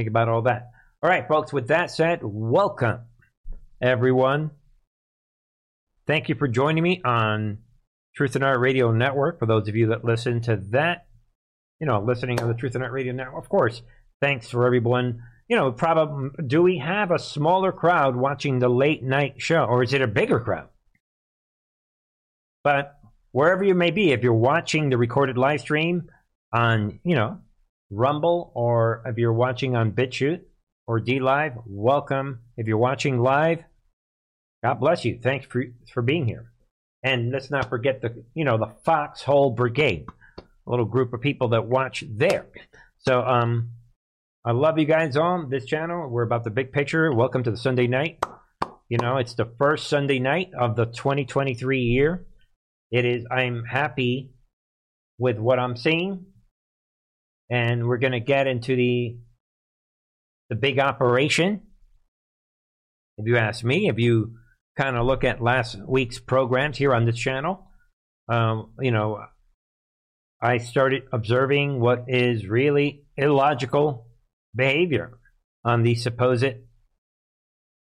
think 0.00 0.08
about 0.08 0.30
all 0.30 0.40
that. 0.42 0.70
All 1.02 1.10
right, 1.10 1.28
folks, 1.28 1.52
with 1.52 1.68
that 1.68 1.90
said, 1.90 2.20
welcome, 2.22 3.00
everyone. 3.82 4.50
Thank 6.06 6.30
you 6.30 6.34
for 6.36 6.48
joining 6.48 6.82
me 6.82 7.02
on 7.04 7.58
Truth 8.16 8.34
and 8.34 8.44
Art 8.44 8.60
Radio 8.60 8.92
Network. 8.92 9.38
For 9.38 9.44
those 9.44 9.68
of 9.68 9.76
you 9.76 9.88
that 9.88 10.02
listen 10.02 10.40
to 10.42 10.56
that, 10.70 11.06
you 11.80 11.86
know, 11.86 12.00
listening 12.00 12.40
on 12.40 12.48
the 12.48 12.54
Truth 12.54 12.76
and 12.76 12.82
Art 12.82 12.94
Radio 12.94 13.12
Network, 13.12 13.44
of 13.44 13.50
course, 13.50 13.82
thanks 14.22 14.48
for 14.48 14.64
everyone. 14.64 15.22
You 15.48 15.56
know, 15.56 15.70
probably, 15.70 16.30
do 16.46 16.62
we 16.62 16.78
have 16.78 17.10
a 17.10 17.18
smaller 17.18 17.72
crowd 17.72 18.16
watching 18.16 18.58
the 18.58 18.70
late 18.70 19.02
night 19.02 19.34
show, 19.36 19.64
or 19.64 19.82
is 19.82 19.92
it 19.92 20.00
a 20.00 20.06
bigger 20.06 20.40
crowd? 20.40 20.68
But 22.64 22.98
wherever 23.32 23.62
you 23.62 23.74
may 23.74 23.90
be, 23.90 24.12
if 24.12 24.22
you're 24.22 24.32
watching 24.32 24.88
the 24.88 24.96
recorded 24.96 25.36
live 25.36 25.60
stream 25.60 26.08
on, 26.54 27.00
you 27.04 27.16
know, 27.16 27.40
Rumble, 27.90 28.52
or 28.54 29.02
if 29.06 29.18
you're 29.18 29.32
watching 29.32 29.76
on 29.76 29.92
BitChute 29.92 30.42
or 30.86 31.00
DLive, 31.00 31.62
welcome. 31.66 32.40
If 32.56 32.66
you're 32.66 32.78
watching 32.78 33.20
live, 33.20 33.60
God 34.62 34.74
bless 34.74 35.04
you. 35.04 35.18
Thanks 35.22 35.46
for 35.46 35.64
for 35.92 36.02
being 36.02 36.26
here. 36.26 36.52
And 37.02 37.32
let's 37.32 37.50
not 37.50 37.68
forget 37.68 38.02
the 38.02 38.24
you 38.34 38.44
know 38.44 38.58
the 38.58 38.74
Foxhole 38.84 39.50
Brigade, 39.50 40.06
a 40.38 40.42
little 40.70 40.84
group 40.84 41.12
of 41.12 41.20
people 41.20 41.48
that 41.48 41.66
watch 41.66 42.04
there. 42.08 42.46
So 42.98 43.22
um, 43.22 43.70
I 44.44 44.52
love 44.52 44.78
you 44.78 44.84
guys 44.84 45.16
on 45.16 45.50
this 45.50 45.64
channel. 45.64 46.08
We're 46.08 46.22
about 46.22 46.44
the 46.44 46.50
big 46.50 46.72
picture. 46.72 47.12
Welcome 47.12 47.42
to 47.44 47.50
the 47.50 47.56
Sunday 47.56 47.86
night. 47.86 48.24
You 48.88 48.98
know, 48.98 49.16
it's 49.16 49.34
the 49.34 49.50
first 49.58 49.88
Sunday 49.88 50.18
night 50.18 50.50
of 50.58 50.76
the 50.76 50.86
2023 50.86 51.80
year. 51.80 52.26
It 52.90 53.04
is. 53.04 53.24
I'm 53.30 53.64
happy 53.64 54.30
with 55.18 55.38
what 55.38 55.58
I'm 55.58 55.76
seeing, 55.76 56.26
and 57.50 57.86
we're 57.86 57.98
going 57.98 58.12
to 58.12 58.20
get 58.20 58.46
into 58.46 58.76
the 58.76 59.16
the 60.48 60.56
big 60.56 60.78
operation. 60.78 61.62
If 63.18 63.26
you 63.26 63.36
ask 63.36 63.64
me, 63.64 63.88
if 63.88 63.98
you 63.98 64.36
kind 64.76 64.96
of 64.96 65.06
look 65.06 65.24
at 65.24 65.42
last 65.42 65.76
week's 65.86 66.18
programs 66.18 66.78
here 66.78 66.94
on 66.94 67.04
this 67.04 67.18
channel, 67.18 67.68
um, 68.28 68.72
you 68.80 68.90
know, 68.90 69.24
I 70.40 70.58
started 70.58 71.02
observing 71.12 71.80
what 71.80 72.04
is 72.08 72.46
really 72.46 73.04
illogical 73.16 74.06
behavior 74.54 75.18
on 75.64 75.82
the 75.82 75.94
supposed 75.94 76.54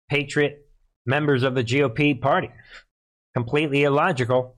patriot 0.09 0.65
members 1.05 1.43
of 1.43 1.55
the 1.55 1.63
GOP 1.63 2.19
party. 2.19 2.49
Completely 3.33 3.83
illogical. 3.83 4.57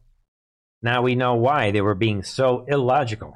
Now 0.81 1.03
we 1.03 1.15
know 1.15 1.35
why 1.35 1.71
they 1.71 1.81
were 1.81 1.95
being 1.95 2.23
so 2.23 2.65
illogical. 2.67 3.35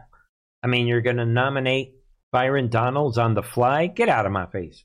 I 0.64 0.68
mean, 0.68 0.88
you're 0.88 1.02
going 1.02 1.18
to 1.18 1.26
nominate 1.26 1.94
Byron 2.32 2.70
Donalds 2.70 3.18
on 3.18 3.34
the 3.34 3.44
fly? 3.44 3.88
Get 3.88 4.10
out 4.10 4.26
of 4.26 4.32
my 4.32 4.46
face. 4.48 4.84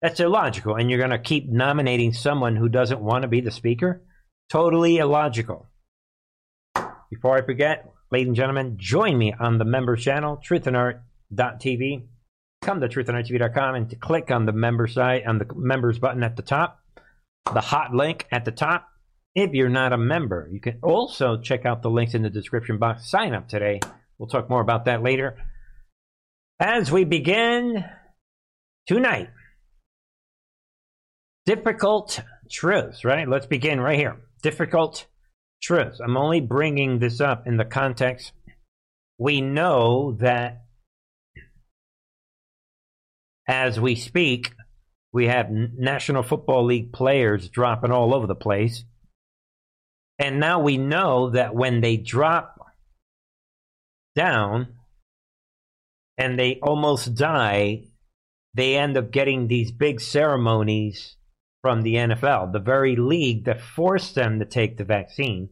That's 0.00 0.20
illogical. 0.20 0.74
And 0.74 0.90
you're 0.90 0.98
going 0.98 1.10
to 1.10 1.18
keep 1.18 1.48
nominating 1.48 2.12
someone 2.12 2.56
who 2.56 2.68
doesn't 2.68 3.00
want 3.00 3.22
to 3.22 3.28
be 3.28 3.40
the 3.40 3.50
speaker? 3.50 4.02
Totally 4.50 4.98
illogical. 4.98 5.68
Before 7.10 7.36
I 7.36 7.42
forget, 7.42 7.88
ladies 8.10 8.28
and 8.28 8.36
gentlemen, 8.36 8.76
join 8.78 9.16
me 9.16 9.32
on 9.38 9.58
the 9.58 9.64
member 9.64 9.96
channel, 9.96 10.40
truthandart.tv. 10.44 12.06
Come 12.62 12.80
to 12.80 12.88
truthandarttv.com 12.88 13.74
and 13.74 13.90
to 13.90 13.96
click 13.96 14.30
on 14.30 14.46
the 14.46 14.52
member 14.52 14.86
site, 14.86 15.26
on 15.26 15.38
the 15.38 15.46
members 15.54 15.98
button 15.98 16.22
at 16.22 16.36
the 16.36 16.42
top, 16.42 16.80
the 17.52 17.60
hot 17.60 17.94
link 17.94 18.26
at 18.30 18.44
the 18.44 18.52
top. 18.52 18.88
If 19.34 19.52
you're 19.52 19.68
not 19.68 19.92
a 19.92 19.98
member, 19.98 20.48
you 20.52 20.60
can 20.60 20.78
also 20.82 21.38
check 21.40 21.64
out 21.64 21.82
the 21.82 21.90
links 21.90 22.14
in 22.14 22.22
the 22.22 22.30
description 22.30 22.78
box. 22.78 23.10
Sign 23.10 23.34
up 23.34 23.48
today. 23.48 23.80
We'll 24.22 24.28
talk 24.28 24.48
more 24.48 24.60
about 24.60 24.84
that 24.84 25.02
later. 25.02 25.36
As 26.60 26.92
we 26.92 27.02
begin 27.02 27.84
tonight, 28.86 29.30
difficult 31.44 32.20
truths, 32.48 33.04
right? 33.04 33.28
Let's 33.28 33.46
begin 33.46 33.80
right 33.80 33.98
here. 33.98 34.20
Difficult 34.40 35.08
truths. 35.60 35.98
I'm 35.98 36.16
only 36.16 36.40
bringing 36.40 37.00
this 37.00 37.20
up 37.20 37.48
in 37.48 37.56
the 37.56 37.64
context. 37.64 38.30
We 39.18 39.40
know 39.40 40.16
that 40.20 40.66
as 43.48 43.80
we 43.80 43.96
speak, 43.96 44.52
we 45.12 45.26
have 45.26 45.50
National 45.50 46.22
Football 46.22 46.66
League 46.66 46.92
players 46.92 47.48
dropping 47.48 47.90
all 47.90 48.14
over 48.14 48.28
the 48.28 48.36
place. 48.36 48.84
And 50.20 50.38
now 50.38 50.60
we 50.60 50.78
know 50.78 51.30
that 51.30 51.56
when 51.56 51.80
they 51.80 51.96
drop 51.96 52.51
down 54.14 54.68
and 56.18 56.38
they 56.38 56.58
almost 56.62 57.14
die, 57.14 57.84
they 58.54 58.76
end 58.76 58.96
up 58.96 59.10
getting 59.10 59.48
these 59.48 59.72
big 59.72 60.00
ceremonies 60.00 61.16
from 61.62 61.82
the 61.82 61.94
NFL, 61.94 62.52
the 62.52 62.58
very 62.58 62.96
league 62.96 63.44
that 63.44 63.60
forced 63.60 64.14
them 64.14 64.38
to 64.38 64.44
take 64.44 64.76
the 64.76 64.84
vaccine. 64.84 65.48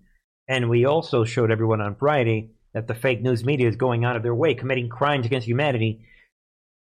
And 0.48 0.68
we 0.68 0.84
also 0.84 1.24
showed 1.24 1.50
everyone 1.50 1.80
on 1.80 1.94
Friday 1.94 2.50
that 2.74 2.88
the 2.88 2.94
fake 2.94 3.22
news 3.22 3.44
media 3.44 3.68
is 3.68 3.76
going 3.76 4.04
out 4.04 4.16
of 4.16 4.22
their 4.22 4.34
way, 4.34 4.54
committing 4.54 4.88
crimes 4.88 5.26
against 5.26 5.46
humanity, 5.46 6.04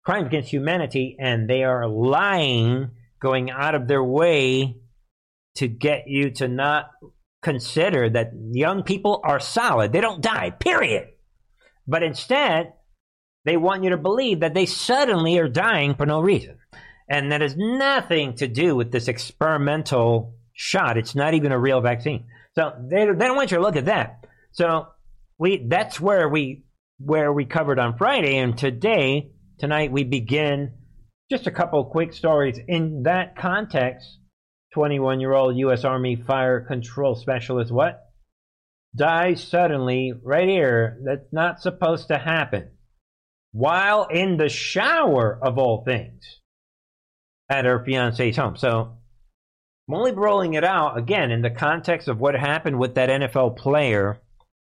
crimes 0.04 0.26
against 0.26 0.50
humanity, 0.50 1.16
and 1.18 1.50
they 1.50 1.64
are 1.64 1.88
lying, 1.88 2.90
going 3.20 3.50
out 3.50 3.74
of 3.74 3.88
their 3.88 4.04
way 4.04 4.76
to 5.56 5.68
get 5.68 6.06
you 6.06 6.30
to 6.30 6.48
not 6.48 6.90
consider 7.42 8.08
that 8.10 8.32
young 8.52 8.82
people 8.82 9.20
are 9.24 9.40
solid. 9.40 9.92
They 9.92 10.00
don't 10.00 10.22
die, 10.22 10.50
period. 10.50 11.08
But 11.86 12.02
instead, 12.02 12.72
they 13.44 13.56
want 13.56 13.84
you 13.84 13.90
to 13.90 13.96
believe 13.96 14.40
that 14.40 14.54
they 14.54 14.66
suddenly 14.66 15.38
are 15.38 15.48
dying 15.48 15.94
for 15.94 16.04
no 16.04 16.20
reason. 16.20 16.58
And 17.08 17.30
that 17.30 17.40
has 17.40 17.56
nothing 17.56 18.34
to 18.36 18.48
do 18.48 18.74
with 18.74 18.90
this 18.90 19.06
experimental 19.06 20.34
shot. 20.52 20.98
It's 20.98 21.14
not 21.14 21.34
even 21.34 21.52
a 21.52 21.58
real 21.58 21.80
vaccine. 21.80 22.26
So 22.56 22.72
they, 22.90 23.06
they 23.06 23.26
don't 23.26 23.36
want 23.36 23.52
you 23.52 23.58
to 23.58 23.62
look 23.62 23.76
at 23.76 23.84
that. 23.84 24.26
So 24.52 24.88
we 25.38 25.66
that's 25.68 26.00
where 26.00 26.28
we 26.28 26.64
where 26.98 27.32
we 27.32 27.44
covered 27.44 27.78
on 27.78 27.98
Friday 27.98 28.38
and 28.38 28.56
today 28.56 29.30
tonight 29.58 29.92
we 29.92 30.02
begin 30.02 30.72
just 31.30 31.46
a 31.46 31.50
couple 31.50 31.84
quick 31.84 32.12
stories 32.14 32.58
in 32.66 33.02
that 33.04 33.36
context. 33.36 34.18
21 34.72 35.20
year 35.20 35.32
old 35.32 35.56
U.S. 35.58 35.84
Army 35.84 36.16
fire 36.16 36.60
control 36.60 37.14
specialist, 37.14 37.70
what? 37.70 38.05
Dies 38.96 39.42
suddenly 39.42 40.12
right 40.22 40.48
here. 40.48 40.98
That's 41.04 41.32
not 41.32 41.60
supposed 41.60 42.08
to 42.08 42.18
happen 42.18 42.70
while 43.56 44.04
in 44.06 44.36
the 44.36 44.50
shower 44.50 45.38
of 45.42 45.56
all 45.56 45.82
things 45.82 46.40
at 47.48 47.64
her 47.64 47.82
fiance's 47.84 48.36
home. 48.36 48.56
So 48.56 48.98
I'm 49.88 49.94
only 49.94 50.12
rolling 50.12 50.54
it 50.54 50.64
out 50.64 50.98
again 50.98 51.30
in 51.30 51.40
the 51.40 51.50
context 51.50 52.08
of 52.08 52.20
what 52.20 52.34
happened 52.34 52.78
with 52.78 52.96
that 52.96 53.08
NFL 53.08 53.56
player. 53.56 54.20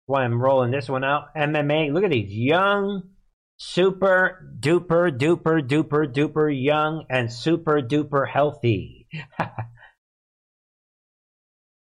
Why 0.05 0.23
I'm 0.23 0.39
rolling 0.39 0.69
this 0.69 0.87
one 0.87 1.03
out. 1.03 1.33
MMA. 1.35 1.91
Look 1.91 2.03
at 2.03 2.11
these 2.11 2.31
young, 2.31 3.09
super 3.57 4.47
duper 4.59 5.17
duper 5.17 5.67
duper 5.67 6.13
duper 6.13 6.63
young 6.63 7.05
and 7.09 7.33
super 7.33 7.81
duper 7.81 8.29
healthy. 8.29 9.07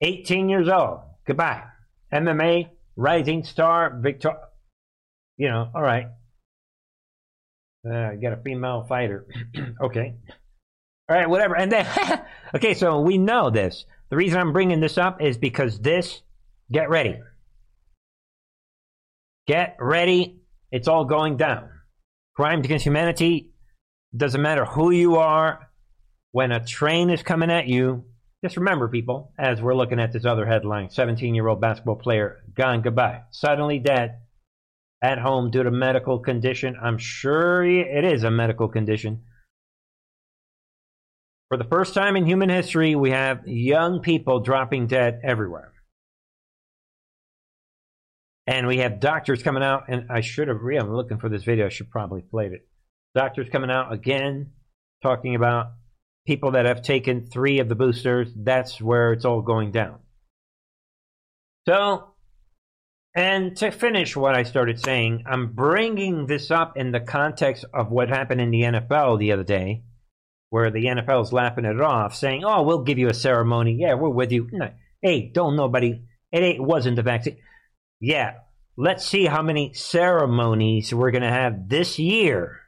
18 0.01 0.49
years 0.49 0.69
old. 0.69 0.99
Goodbye. 1.25 1.63
MMA 2.13 2.69
rising 2.95 3.43
star 3.43 3.99
Victor. 4.01 4.33
You 5.37 5.49
know, 5.49 5.69
all 5.73 5.81
right. 5.81 6.07
Uh, 7.85 8.11
got 8.21 8.33
a 8.33 8.41
female 8.43 8.85
fighter. 8.87 9.25
okay. 9.81 10.15
All 11.09 11.17
right, 11.17 11.29
whatever. 11.29 11.57
And 11.57 11.71
then, 11.71 11.85
okay, 12.55 12.73
so 12.73 13.01
we 13.01 13.17
know 13.17 13.49
this. 13.49 13.85
The 14.09 14.15
reason 14.15 14.39
I'm 14.39 14.53
bringing 14.53 14.79
this 14.79 14.97
up 14.97 15.21
is 15.21 15.37
because 15.37 15.79
this, 15.79 16.21
get 16.71 16.89
ready. 16.89 17.19
Get 19.47 19.75
ready. 19.79 20.39
It's 20.71 20.87
all 20.87 21.03
going 21.05 21.35
down. 21.35 21.69
Crimes 22.35 22.65
against 22.65 22.85
humanity, 22.85 23.51
doesn't 24.15 24.41
matter 24.41 24.65
who 24.65 24.91
you 24.91 25.17
are. 25.17 25.69
When 26.31 26.51
a 26.51 26.63
train 26.65 27.09
is 27.09 27.21
coming 27.21 27.51
at 27.51 27.67
you, 27.67 28.05
just 28.43 28.57
remember, 28.57 28.89
people, 28.89 29.31
as 29.39 29.61
we're 29.61 29.73
looking 29.73 30.01
at 30.01 30.11
this 30.11 30.25
other 30.25 30.45
headline 30.45 30.89
17 30.89 31.33
year 31.33 31.47
old 31.47 31.61
basketball 31.61 31.95
player 31.95 32.43
gone 32.55 32.81
goodbye, 32.81 33.21
suddenly 33.31 33.79
dead 33.79 34.19
at 35.01 35.17
home 35.17 35.49
due 35.49 35.63
to 35.63 35.71
medical 35.71 36.19
condition. 36.19 36.75
I'm 36.81 36.97
sure 36.97 37.63
it 37.63 38.03
is 38.03 38.23
a 38.23 38.31
medical 38.31 38.67
condition. 38.67 39.23
For 41.47 41.57
the 41.57 41.63
first 41.63 41.93
time 41.93 42.17
in 42.17 42.25
human 42.25 42.49
history, 42.49 42.95
we 42.95 43.11
have 43.11 43.47
young 43.47 44.01
people 44.01 44.41
dropping 44.41 44.87
dead 44.87 45.21
everywhere. 45.23 45.71
And 48.45 48.67
we 48.67 48.79
have 48.79 48.99
doctors 48.99 49.41
coming 49.41 49.63
out, 49.63 49.83
and 49.87 50.07
I 50.09 50.19
should 50.19 50.49
have, 50.49 50.57
I'm 50.57 50.93
looking 50.93 51.19
for 51.19 51.29
this 51.29 51.43
video, 51.43 51.67
I 51.67 51.69
should 51.69 51.89
probably 51.89 52.23
played 52.23 52.51
it. 52.51 52.67
Doctors 53.15 53.47
coming 53.49 53.69
out 53.69 53.93
again, 53.93 54.51
talking 55.01 55.35
about 55.35 55.67
people 56.25 56.51
that 56.51 56.65
have 56.65 56.81
taken 56.81 57.25
three 57.27 57.59
of 57.59 57.69
the 57.69 57.75
boosters. 57.75 58.29
That's 58.35 58.81
where 58.81 59.13
it's 59.13 59.25
all 59.25 59.41
going 59.41 59.71
down. 59.71 59.99
So, 61.67 62.09
And 63.15 63.55
to 63.57 63.71
finish 63.71 64.15
what 64.15 64.35
I 64.35 64.43
started 64.43 64.79
saying, 64.79 65.23
I'm 65.27 65.53
bringing 65.53 66.25
this 66.25 66.49
up 66.49 66.77
in 66.77 66.91
the 66.91 66.99
context 66.99 67.63
of 67.73 67.91
what 67.91 68.09
happened 68.09 68.41
in 68.41 68.49
the 68.49 68.61
NFL 68.63 69.19
the 69.19 69.33
other 69.33 69.43
day, 69.43 69.83
where 70.49 70.71
the 70.71 70.85
NFL 70.85 71.23
is 71.23 71.33
laughing 71.33 71.65
it 71.65 71.79
off, 71.79 72.15
saying, 72.15 72.43
"Oh, 72.43 72.63
we'll 72.63 72.83
give 72.83 72.97
you 72.97 73.09
a 73.09 73.13
ceremony. 73.13 73.77
Yeah, 73.79 73.93
we're 73.95 74.09
with 74.09 74.31
you." 74.31 74.49
No. 74.51 74.71
Hey, 75.01 75.29
don't 75.29 75.55
nobody. 75.55 76.01
It 76.31 76.59
wasn't 76.59 76.95
the 76.95 77.03
vaccine. 77.03 77.37
Yeah, 77.99 78.33
let's 78.77 79.05
see 79.05 79.25
how 79.25 79.43
many 79.43 79.73
ceremonies 79.73 80.93
we're 80.93 81.11
going 81.11 81.21
to 81.23 81.29
have 81.29 81.69
this 81.69 81.99
year 81.99 82.62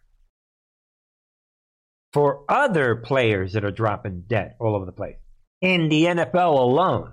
for 2.16 2.46
other 2.48 2.96
players 2.96 3.52
that 3.52 3.66
are 3.66 3.72
dropping 3.72 4.24
dead 4.26 4.56
all 4.58 4.74
over 4.74 4.86
the 4.86 4.94
place 4.94 5.18
in 5.60 5.90
the 5.90 6.06
NFL 6.06 6.58
alone. 6.58 7.12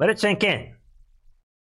Let 0.00 0.10
it 0.10 0.18
sink 0.18 0.42
in. 0.42 0.74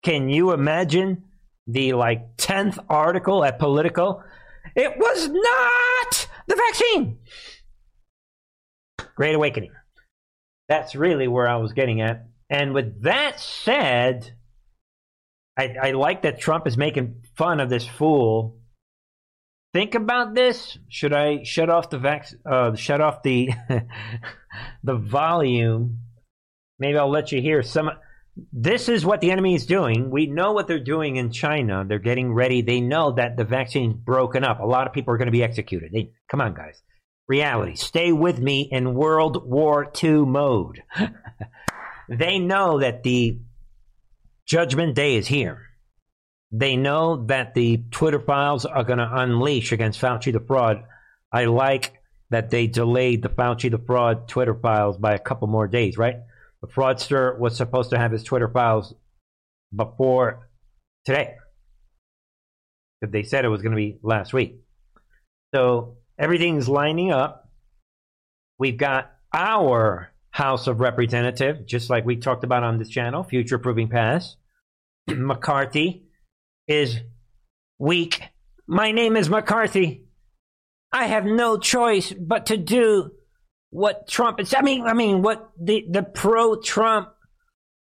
Can 0.03 0.29
you 0.29 0.53
imagine 0.53 1.25
the 1.67 1.95
like 1.95 2.37
10th 2.37 2.85
article 2.91 3.43
at 3.43 3.59
Politico? 3.59 4.23
It 4.77 4.99
was 4.99 5.31
not 5.31 6.29
the 6.47 6.57
vaccine. 6.57 7.17
Great 9.17 9.35
awakening. 9.35 9.73
That's 10.69 10.95
really 10.95 11.29
where 11.29 11.49
I 11.49 11.57
was 11.57 11.73
getting 11.73 12.03
at. 12.03 12.27
And 12.51 12.75
with 12.75 13.05
that 13.05 13.41
said, 13.41 14.35
I, 15.57 15.77
I 15.83 15.91
like 15.93 16.21
that 16.23 16.41
Trump 16.41 16.67
is 16.67 16.77
making 16.77 17.23
fun 17.39 17.61
of 17.61 17.71
this 17.71 17.87
fool. 17.87 18.59
Think 19.75 19.97
about 19.97 20.37
this. 20.37 20.79
Should 20.89 21.13
I 21.13 21.43
shut 21.43 21.69
off 21.69 21.91
the 21.91 21.99
vac- 21.99 22.33
uh, 22.49 22.77
shut 22.77 23.01
off 23.01 23.25
the 23.25 23.51
the 24.85 24.95
volume? 24.95 25.99
Maybe 26.79 26.97
I'll 26.97 27.11
let 27.11 27.33
you 27.33 27.43
hear 27.43 27.61
some. 27.65 27.91
This 28.53 28.89
is 28.89 29.05
what 29.05 29.21
the 29.21 29.33
enemy 29.33 29.57
is 29.57 29.67
doing. 29.67 30.13
We 30.13 30.27
know 30.27 30.53
what 30.53 30.69
they're 30.69 30.79
doing 30.79 31.17
in 31.17 31.33
China. 31.33 31.85
They're 31.87 31.99
getting 31.99 32.33
ready. 32.33 32.63
They 32.63 32.81
know 32.81 33.15
that 33.15 33.37
the 33.37 33.43
vaccine's 33.43 33.97
broken 33.97 34.45
up. 34.45 34.61
A 34.61 34.65
lot 34.65 34.87
of 34.87 34.93
people 34.93 35.13
are 35.13 35.19
going 35.19 35.27
to 35.27 35.33
be 35.33 35.43
executed. 35.43 35.91
They, 35.93 36.13
come 36.31 36.41
on, 36.41 36.55
guys. 36.55 36.81
Reality. 37.27 37.75
Stay 37.75 38.13
with 38.13 38.39
me 38.39 38.69
in 38.71 38.95
World 38.95 39.45
War 39.45 39.91
II 40.03 40.25
mode. 40.27 40.85
they 42.09 42.39
know 42.39 42.79
that 42.79 43.03
the 43.03 43.41
Judgment 44.47 44.95
Day 44.95 45.17
is 45.17 45.27
here. 45.27 45.74
They 46.57 46.77
know 46.77 47.27
that 47.27 47.55
the 47.55 47.83
Twitter 47.91 48.21
files 48.21 48.65
are 48.65 48.85
going 48.85 49.01
to 49.01 49.11
unleash 49.13 49.73
against 49.73 50.01
Fauci 50.01 50.33
the 50.33 50.39
fraud. 50.39 50.85
I 51.33 51.47
like 51.47 51.95
that 52.31 52.51
they 52.51 52.69
delayed 52.69 53.23
the 53.23 53.29
Fauci 53.29 53.73
the 53.73 53.79
fraud 53.79 54.29
Twitter 54.29 54.55
files 54.55 54.97
by 54.97 55.15
a 55.15 55.19
couple 55.19 55.49
more 55.49 55.67
days, 55.67 55.99
right? 55.99 56.15
The 56.63 56.69
fraudster 56.69 57.37
was 57.37 57.57
supposed 57.57 57.91
to 57.91 57.99
have 57.99 58.13
his 58.13 58.23
Twitter 58.23 58.49
files 58.49 58.95
before 59.75 60.49
today. 61.05 61.35
But 63.01 63.11
they 63.11 63.25
said 63.25 63.45
it 63.45 63.49
was 63.49 63.61
going 63.63 63.73
to 63.73 63.77
be 63.77 63.99
last 64.05 64.33
week. 64.33 64.61
So 65.53 65.97
everything's 66.17 66.69
lining 66.69 67.11
up. 67.11 67.51
We've 68.61 68.79
got 68.79 69.11
our 69.33 70.13
House 70.31 70.69
of 70.69 70.79
Representative, 70.79 71.67
just 71.67 71.91
like 71.91 72.07
we 72.07 72.15
talked 72.15 72.45
about 72.45 72.63
on 72.63 72.79
this 72.79 72.91
channel, 72.91 73.25
future 73.25 73.59
proving 73.59 73.89
past. 73.89 74.37
McCarthy 75.09 76.04
is 76.67 76.99
weak. 77.79 78.23
My 78.67 78.93
name 78.93 79.17
is 79.17 79.29
McCarthy. 79.29 80.07
I 80.93 81.07
have 81.07 81.25
no 81.25 81.59
choice 81.59 82.13
but 82.13 82.47
to 82.47 82.57
do 82.57 83.11
what 83.71 84.07
Trump 84.09 84.41
is. 84.41 84.55
I 84.55 84.63
mean, 84.63 84.87
I 84.87 84.95
mean, 84.95 85.23
what 85.23 85.51
the, 85.61 85.85
the 85.91 86.03
pro 86.03 86.61
Trump 86.61 87.09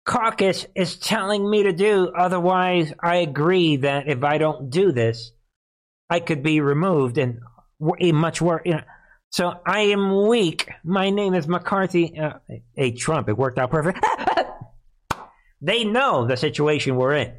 caucus 0.06 0.66
is 0.74 0.98
telling 0.98 1.48
me 1.48 1.64
to 1.64 1.74
do. 1.74 2.12
Otherwise, 2.18 2.94
I 3.00 3.18
agree 3.18 3.78
that 3.78 4.08
if 4.08 4.24
I 4.24 4.40
don't 4.40 4.70
do 4.72 4.92
this, 4.92 5.32
I 6.10 6.20
could 6.20 6.42
be 6.42 6.62
removed 6.62 7.18
and 7.18 7.40
much 7.80 8.42
worse. 8.42 8.62
You 8.66 8.76
know, 8.76 8.82
so 9.30 9.54
I 9.66 9.82
am 9.82 10.28
weak. 10.28 10.70
My 10.84 11.10
name 11.10 11.34
is 11.34 11.48
McCarthy. 11.48 12.18
Uh, 12.18 12.40
hey, 12.76 12.92
Trump, 12.92 13.30
it 13.30 13.38
worked 13.38 13.60
out 13.60 13.70
perfect. 13.70 14.04
they 15.62 15.84
know 15.84 16.26
the 16.26 16.38
situation 16.38 16.96
we're 16.96 17.16
in. 17.16 17.34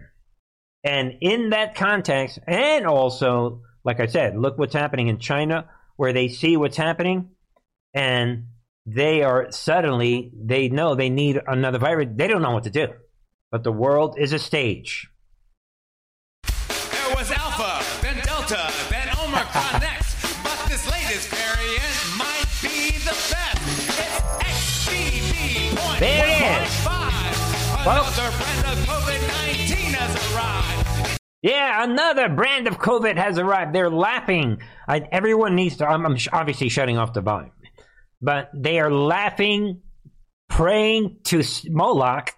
And 0.84 1.14
in 1.20 1.50
that 1.50 1.75
context, 1.75 2.38
and 2.46 2.86
also, 2.86 3.62
like 3.84 4.00
I 4.00 4.06
said, 4.06 4.36
look 4.38 4.58
what's 4.58 4.75
happening 4.75 5.08
in 5.08 5.19
China, 5.19 5.69
where 5.96 6.12
they 6.12 6.28
see 6.28 6.56
what's 6.56 6.76
happening, 6.76 7.30
and 7.92 8.46
they 8.86 9.22
are 9.22 9.50
suddenly, 9.50 10.30
they 10.34 10.69
know 10.69 10.94
they 10.94 11.10
need 11.10 11.40
another 11.46 11.78
virus. 11.78 12.08
They 12.14 12.28
don't 12.28 12.42
know 12.42 12.52
what 12.52 12.64
to 12.64 12.70
do. 12.70 12.88
But 13.50 13.64
the 13.64 13.72
world 13.72 14.16
is 14.19 14.32
a 14.32 14.38
stage. 14.38 15.08
There 16.44 17.16
was 17.16 17.30
Alpha, 17.32 17.84
then 18.02 18.22
Delta, 18.25 18.72
then 18.90 19.08
Omicron 19.19 19.80
next. 19.80 20.08
There 25.98 26.26
it 26.28 26.42
is. 26.62 26.86
Another 27.82 28.30
brand 28.36 28.57
Yeah, 31.43 31.85
another 31.85 32.29
brand 32.29 32.67
of 32.67 32.79
COVID 32.79 33.17
has 33.17 33.38
arrived. 33.38 33.73
They're 33.73 33.90
laughing. 33.90 34.61
I, 34.88 35.06
everyone 35.12 35.55
needs 35.55 35.76
to. 35.76 35.87
I'm, 35.87 36.05
I'm 36.05 36.17
obviously 36.32 36.69
shutting 36.69 36.99
off 36.99 37.12
the 37.12 37.20
volume, 37.20 37.52
but 38.20 38.50
they 38.52 38.81
are 38.81 38.90
laughing, 38.90 39.82
praying 40.49 41.19
to 41.25 41.44
Moloch. 41.67 42.32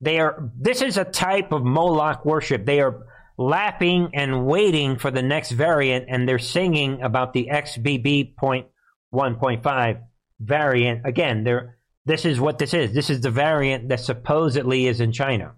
They 0.00 0.20
are. 0.20 0.50
This 0.56 0.80
is 0.80 0.96
a 0.96 1.04
type 1.04 1.50
of 1.50 1.64
Moloch 1.64 2.24
worship. 2.24 2.64
They 2.64 2.80
are 2.80 3.04
laughing 3.36 4.10
and 4.14 4.46
waiting 4.46 4.96
for 4.96 5.10
the 5.10 5.22
next 5.22 5.50
variant, 5.50 6.06
and 6.08 6.28
they're 6.28 6.38
singing 6.38 7.02
about 7.02 7.32
the 7.32 7.48
XBB 7.50 8.36
point 8.36 8.68
one 9.10 9.36
point 9.36 9.64
five 9.64 9.98
variant. 10.38 11.04
Again, 11.04 11.42
they're 11.42 11.78
this 12.06 12.24
is 12.24 12.38
what 12.38 12.58
this 12.58 12.74
is. 12.74 12.94
This 12.94 13.10
is 13.10 13.22
the 13.22 13.30
variant 13.30 13.88
that 13.88 13.98
supposedly 13.98 14.86
is 14.86 15.00
in 15.00 15.10
China. 15.10 15.54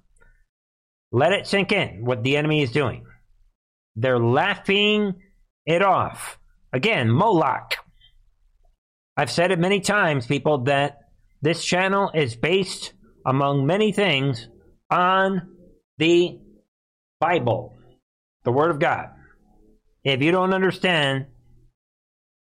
Let 1.12 1.32
it 1.32 1.47
sink 1.47 1.73
in 1.73 2.05
what 2.05 2.23
the 2.23 2.37
enemy 2.37 2.62
is 2.62 2.73
doing. 2.73 3.05
They're 3.94 4.19
laughing 4.19 5.14
it 5.64 5.82
off. 5.82 6.38
Again, 6.73 7.11
Moloch. 7.11 7.75
I've 9.17 9.31
said 9.31 9.50
it 9.50 9.58
many 9.58 9.81
times, 9.81 10.26
people, 10.26 10.64
that 10.64 10.99
this 11.41 11.64
channel 11.64 12.11
is 12.14 12.37
based, 12.37 12.93
among 13.25 13.67
many 13.67 13.93
things, 13.93 14.49
on 14.91 15.49
the 15.99 16.38
Bible, 17.19 17.79
the 18.44 18.53
Word 18.53 18.70
of 18.70 18.79
God. 18.79 19.11
If 20.05 20.23
you 20.23 20.32
don't 20.32 20.53
understand 20.53 21.26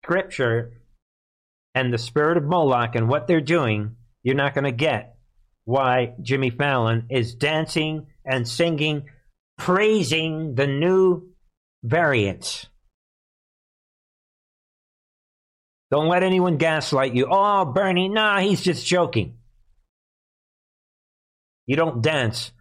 Scripture, 0.04 0.84
and 1.76 1.94
the 1.94 1.98
spirit 1.98 2.38
of 2.38 2.44
Moloch 2.44 2.96
and 2.96 3.08
what 3.08 3.28
they're 3.28 3.42
doing, 3.42 3.96
you're 4.22 4.36
not 4.36 4.54
going 4.54 4.66
to 4.66 4.72
get 4.72 5.18
why 5.66 6.14
Jimmy 6.22 6.50
Fallon 6.50 7.08
is 7.10 7.36
dancing 7.36 8.08
and 8.26 8.48
singing, 8.48 9.06
praising 9.58 10.56
the 10.56 10.68
new 10.68 11.30
variants. 11.84 12.68
Don't 15.92 16.08
let 16.08 16.24
anyone 16.24 16.58
gaslight 16.58 17.14
you. 17.14 17.28
Oh, 17.30 17.66
Bernie, 17.66 18.10
nah, 18.10 18.40
he's 18.40 18.62
just 18.62 18.86
joking. 18.86 19.38
You 21.68 21.76
don't 21.76 22.02
dance 22.02 22.52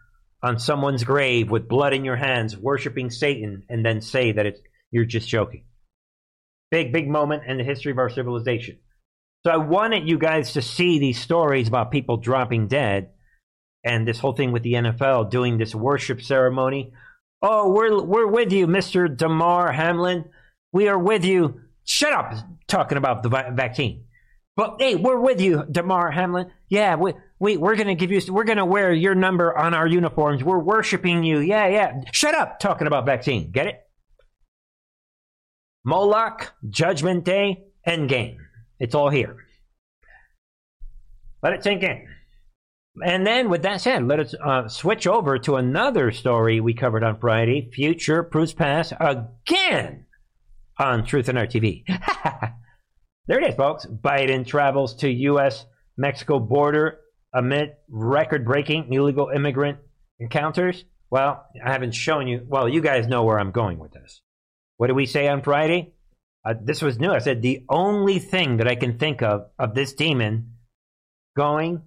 on 0.43 0.59
someone's 0.59 1.05
grave 1.05 1.51
with 1.51 1.69
blood 1.69 1.95
in 1.95 2.05
your 2.05 2.17
hands, 2.17 2.57
worshiping 2.57 3.11
Satan, 3.11 3.63
and 3.69 3.85
then 3.85 4.01
say 4.01 4.33
that 4.33 4.47
it's, 4.47 4.61
you're 4.91 5.05
just 5.05 5.29
joking. 5.29 5.65
Big, 6.71 6.93
big 6.93 7.09
moment 7.09 7.45
in 7.47 7.59
the 7.59 7.65
history 7.65 7.93
of 7.93 7.99
our 7.99 8.11
civilization. 8.11 8.79
So 9.45 9.53
I 9.53 9.57
wanted 9.57 10.09
you 10.09 10.19
guys 10.19 10.53
to 10.53 10.63
see 10.63 10.99
these 10.99 11.21
stories 11.21 11.69
about 11.69 11.91
people 11.91 12.17
dropping 12.19 12.69
dead 12.69 13.11
and 13.85 14.07
this 14.07 14.19
whole 14.19 14.33
thing 14.33 14.53
with 14.53 14.63
the 14.63 14.75
NFL 14.75 15.31
doing 15.31 15.59
this 15.59 15.75
worship 15.75 16.23
ceremony. 16.23 16.93
Oh, 17.41 17.73
we're 17.73 18.03
we're 18.03 18.27
with 18.27 18.53
you, 18.53 18.67
Mr. 18.67 19.15
Damar 19.15 19.73
Hamlin. 19.73 20.27
We 20.73 20.89
are 20.89 20.99
with 20.99 21.25
you. 21.25 21.61
Shut 21.85 22.13
up 22.13 22.35
talking 22.69 22.99
about 22.99 23.23
the 23.23 23.29
vaccine. 23.29 24.05
But 24.55 24.77
hey, 24.79 24.95
we're 24.97 25.19
with 25.19 25.41
you, 25.41 25.65
Damar 25.71 26.11
Hamlin. 26.11 26.51
Yeah, 26.69 26.97
we 26.97 27.15
we 27.39 27.57
we're 27.57 27.77
gonna 27.77 27.95
give 27.95 28.13
you 28.13 28.21
we're 28.33 28.45
gonna 28.45 28.67
wear 28.67 28.93
your 28.93 29.15
number 29.15 29.57
on 29.57 29.75
our 29.75 29.87
uniforms. 29.87 30.45
We're 30.45 30.59
worshiping 30.59 31.25
you. 31.25 31.41
Yeah, 31.41 31.67
yeah. 31.69 32.01
Shut 32.13 32.35
up 32.35 32.61
talking 32.61 32.87
about 32.87 33.07
vaccine. 33.07 33.51
Get 33.51 33.67
it? 33.67 33.81
Moloch, 35.85 36.53
Judgment 36.69 37.25
Day, 37.25 37.65
Endgame. 37.87 38.37
It's 38.79 38.95
all 38.95 39.09
here. 39.09 39.37
Let 41.43 41.55
it 41.55 41.65
sink 41.65 41.83
in. 41.83 42.07
And 43.05 43.27
then, 43.27 43.49
with 43.49 43.63
that 43.63 43.81
said, 43.81 44.07
let 44.07 44.21
us 44.21 44.35
uh, 44.35 44.69
switch 44.69 45.07
over 45.07 45.39
to 45.39 45.57
another 45.57 46.13
story 46.13 46.61
we 46.61 46.75
covered 46.75 47.03
on 47.03 47.19
Friday 47.19 47.71
Future 47.73 48.23
Proves 48.23 48.53
Past 48.53 48.93
again 49.01 50.05
on 50.79 51.05
Truth 51.05 51.29
and 51.29 51.39
Art 51.39 51.51
TV. 51.51 51.85
There 53.29 53.39
it 53.39 53.49
is, 53.49 53.55
folks. 53.55 53.87
Biden 53.87 54.45
travels 54.45 54.97
to 54.97 55.09
U.S. 55.09 55.65
Mexico 55.97 56.41
border 56.41 56.99
amid 57.33 57.75
record 57.89 58.45
breaking 58.45 58.93
illegal 58.93 59.31
immigrant 59.33 59.79
encounters. 60.19 60.85
Well, 61.09 61.47
I 61.65 61.71
haven't 61.71 61.93
shown 61.93 62.27
you. 62.27 62.45
Well, 62.49 62.69
you 62.69 62.81
guys 62.81 63.07
know 63.07 63.23
where 63.23 63.39
I'm 63.39 63.53
going 63.53 63.79
with 63.79 63.93
this. 63.93 64.21
What 64.77 64.89
did 64.89 64.97
we 64.97 65.07
say 65.07 65.29
on 65.29 65.43
Friday? 65.43 65.95
Uh, 66.45 66.55
this 66.61 66.83
was 66.83 66.99
new. 66.99 67.13
I 67.13 67.21
said 67.21 67.43
the 67.43 67.65
only 67.69 68.19
thing 68.19 68.57
that 68.57 68.67
I 68.67 68.75
can 68.75 68.99
think 68.99 69.23
of 69.23 69.47
of 69.57 69.75
this 69.75 69.93
demon 69.93 70.55
going 71.37 71.83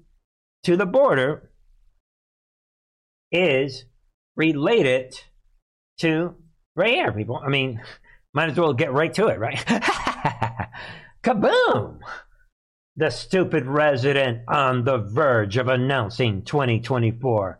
to 0.65 0.75
the 0.75 0.86
border 0.86 1.51
is 3.31 3.86
related 4.36 5.15
to 6.00 6.36
gray 6.75 6.95
hair 6.95 7.12
people. 7.12 7.39
I 7.43 7.50
mean, 7.50 7.81
might 8.34 8.50
as 8.50 8.57
well 8.57 8.74
get 8.74 8.91
right 8.91 9.13
to 9.13 9.27
it, 9.27 9.39
right? 9.39 9.63
Kaboom! 11.24 12.00
The 12.98 13.10
stupid 13.10 13.65
resident 13.65 14.43
on 14.48 14.86
the 14.86 14.98
verge 14.98 15.57
of 15.57 15.67
announcing 15.67 16.43
2024 16.43 17.60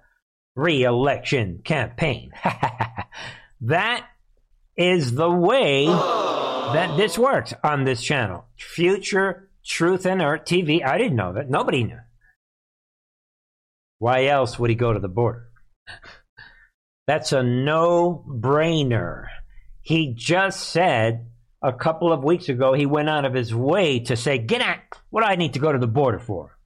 re-election 0.56 1.62
campaign. 1.64 2.32
that 3.62 4.08
is 4.78 5.14
the 5.14 5.30
way 5.30 5.86
that 5.86 6.96
this 6.98 7.18
works 7.18 7.54
on 7.64 7.84
this 7.84 8.02
channel. 8.02 8.46
Future 8.58 9.50
Truth 9.66 10.06
and 10.06 10.22
Art 10.22 10.46
TV. 10.48 10.86
I 10.86 10.98
didn't 10.98 11.18
know 11.18 11.34
that. 11.34 11.50
Nobody 11.50 11.84
knew. 11.84 12.00
Why 14.00 14.26
else 14.26 14.60
would 14.60 14.70
he 14.70 14.76
go 14.76 14.94
to 14.94 15.00
the 15.00 15.08
border? 15.08 15.48
That's 17.08 17.32
a 17.32 17.44
no 17.44 18.26
brainer. 18.28 19.28
He 19.82 20.14
just 20.16 20.70
said 20.70 21.28
a 21.62 21.72
couple 21.72 22.12
of 22.12 22.24
weeks 22.24 22.50
ago 22.50 22.74
he 22.74 22.86
went 22.86 23.10
out 23.10 23.26
of 23.26 23.34
his 23.34 23.54
way 23.54 24.00
to 24.02 24.16
say, 24.16 24.38
Get 24.38 24.62
out! 24.62 24.80
What 25.10 25.22
do 25.22 25.28
I 25.28 25.36
need 25.36 25.54
to 25.54 25.60
go 25.60 25.72
to 25.72 25.80
the 25.80 25.88
border 25.88 26.20
for? 26.20 26.58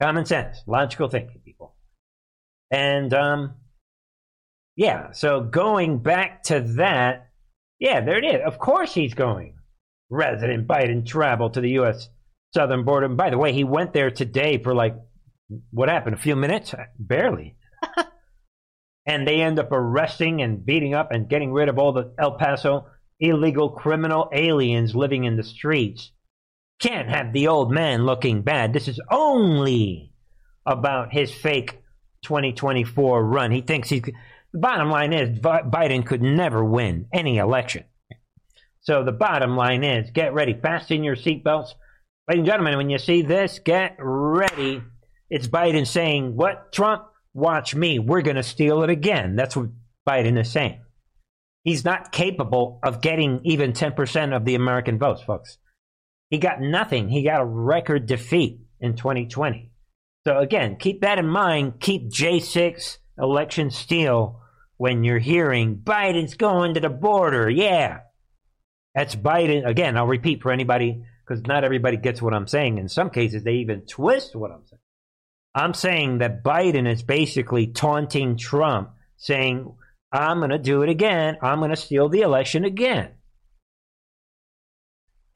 Common 0.00 0.24
sense, 0.24 0.62
logical 0.66 1.08
thinking, 1.08 1.40
people. 1.44 1.74
And, 2.70 3.12
um, 3.12 3.54
yeah, 4.76 5.12
so 5.12 5.42
going 5.42 5.98
back 5.98 6.44
to 6.44 6.60
that, 6.76 7.30
yeah, 7.78 8.00
there 8.00 8.18
it 8.18 8.24
is. 8.24 8.40
Of 8.46 8.58
course 8.58 8.94
he's 8.94 9.12
going. 9.12 9.56
Resident 10.08 10.66
Biden 10.66 11.04
travel 11.04 11.50
to 11.50 11.60
the 11.60 11.70
U.S. 11.72 12.08
southern 12.54 12.84
border. 12.84 13.06
And 13.06 13.16
by 13.16 13.30
the 13.30 13.38
way, 13.38 13.52
he 13.52 13.64
went 13.64 13.92
there 13.92 14.10
today 14.10 14.62
for 14.62 14.74
like, 14.74 14.96
what 15.70 15.88
happened? 15.88 16.14
A 16.14 16.18
few 16.18 16.36
minutes? 16.36 16.74
Barely. 16.98 17.56
and 19.06 19.26
they 19.26 19.40
end 19.40 19.58
up 19.58 19.72
arresting 19.72 20.42
and 20.42 20.64
beating 20.64 20.94
up 20.94 21.10
and 21.10 21.28
getting 21.28 21.52
rid 21.52 21.68
of 21.68 21.78
all 21.78 21.92
the 21.92 22.12
El 22.18 22.32
Paso 22.32 22.86
illegal 23.18 23.70
criminal 23.70 24.30
aliens 24.32 24.94
living 24.94 25.24
in 25.24 25.36
the 25.36 25.42
streets 25.42 26.10
can't 26.80 27.10
have 27.10 27.32
the 27.32 27.48
old 27.48 27.70
man 27.70 28.06
looking 28.06 28.42
bad. 28.42 28.72
This 28.72 28.88
is 28.88 29.00
only 29.10 30.12
about 30.66 31.12
his 31.12 31.32
fake 31.32 31.78
2024 32.22 33.24
run. 33.24 33.50
He 33.50 33.60
thinks 33.60 33.88
he's. 33.88 34.02
The 34.52 34.58
bottom 34.58 34.90
line 34.90 35.12
is 35.12 35.38
Biden 35.38 36.04
could 36.04 36.22
never 36.22 36.64
win 36.64 37.06
any 37.12 37.38
election. 37.38 37.84
So 38.80 39.04
the 39.04 39.12
bottom 39.12 39.56
line 39.56 39.84
is 39.84 40.10
get 40.10 40.34
ready. 40.34 40.54
Fasten 40.54 41.04
your 41.04 41.14
seatbelts. 41.14 41.74
Ladies 42.30 42.42
and 42.42 42.46
gentlemen, 42.46 42.76
when 42.76 42.90
you 42.90 42.98
see 42.98 43.22
this, 43.22 43.58
get 43.58 43.96
ready. 43.98 44.80
It's 45.30 45.48
Biden 45.48 45.84
saying, 45.84 46.36
What, 46.36 46.72
Trump? 46.72 47.02
Watch 47.34 47.74
me. 47.74 47.98
We're 47.98 48.22
going 48.22 48.36
to 48.36 48.44
steal 48.44 48.84
it 48.84 48.90
again. 48.90 49.34
That's 49.34 49.56
what 49.56 49.70
Biden 50.08 50.40
is 50.40 50.48
saying. 50.48 50.80
He's 51.64 51.84
not 51.84 52.12
capable 52.12 52.78
of 52.84 53.00
getting 53.00 53.40
even 53.42 53.72
10% 53.72 54.36
of 54.36 54.44
the 54.44 54.54
American 54.54 54.96
votes, 54.96 55.22
folks. 55.22 55.58
He 56.28 56.38
got 56.38 56.60
nothing. 56.60 57.08
He 57.08 57.24
got 57.24 57.40
a 57.40 57.44
record 57.44 58.06
defeat 58.06 58.60
in 58.78 58.94
2020. 58.94 59.72
So 60.24 60.38
again, 60.38 60.76
keep 60.76 61.00
that 61.00 61.18
in 61.18 61.26
mind. 61.26 61.80
Keep 61.80 62.12
J6 62.12 62.98
election 63.18 63.72
steal 63.72 64.40
when 64.76 65.02
you're 65.02 65.18
hearing 65.18 65.78
Biden's 65.78 66.34
going 66.34 66.74
to 66.74 66.80
the 66.80 66.90
border. 66.90 67.50
Yeah. 67.50 68.02
That's 68.94 69.16
Biden. 69.16 69.66
Again, 69.66 69.96
I'll 69.96 70.06
repeat 70.06 70.42
for 70.42 70.52
anybody 70.52 71.02
because 71.30 71.46
not 71.46 71.62
everybody 71.62 71.96
gets 71.96 72.20
what 72.20 72.34
I'm 72.34 72.48
saying. 72.48 72.78
In 72.78 72.88
some 72.88 73.08
cases, 73.08 73.44
they 73.44 73.54
even 73.54 73.82
twist 73.82 74.34
what 74.34 74.50
I'm 74.50 74.66
saying. 74.66 74.80
I'm 75.54 75.74
saying 75.74 76.18
that 76.18 76.42
Biden 76.42 76.90
is 76.90 77.04
basically 77.04 77.68
taunting 77.68 78.36
Trump, 78.36 78.90
saying, 79.16 79.72
I'm 80.10 80.38
going 80.38 80.50
to 80.50 80.58
do 80.58 80.82
it 80.82 80.88
again. 80.88 81.36
I'm 81.40 81.58
going 81.58 81.70
to 81.70 81.76
steal 81.76 82.08
the 82.08 82.22
election 82.22 82.64
again. 82.64 83.10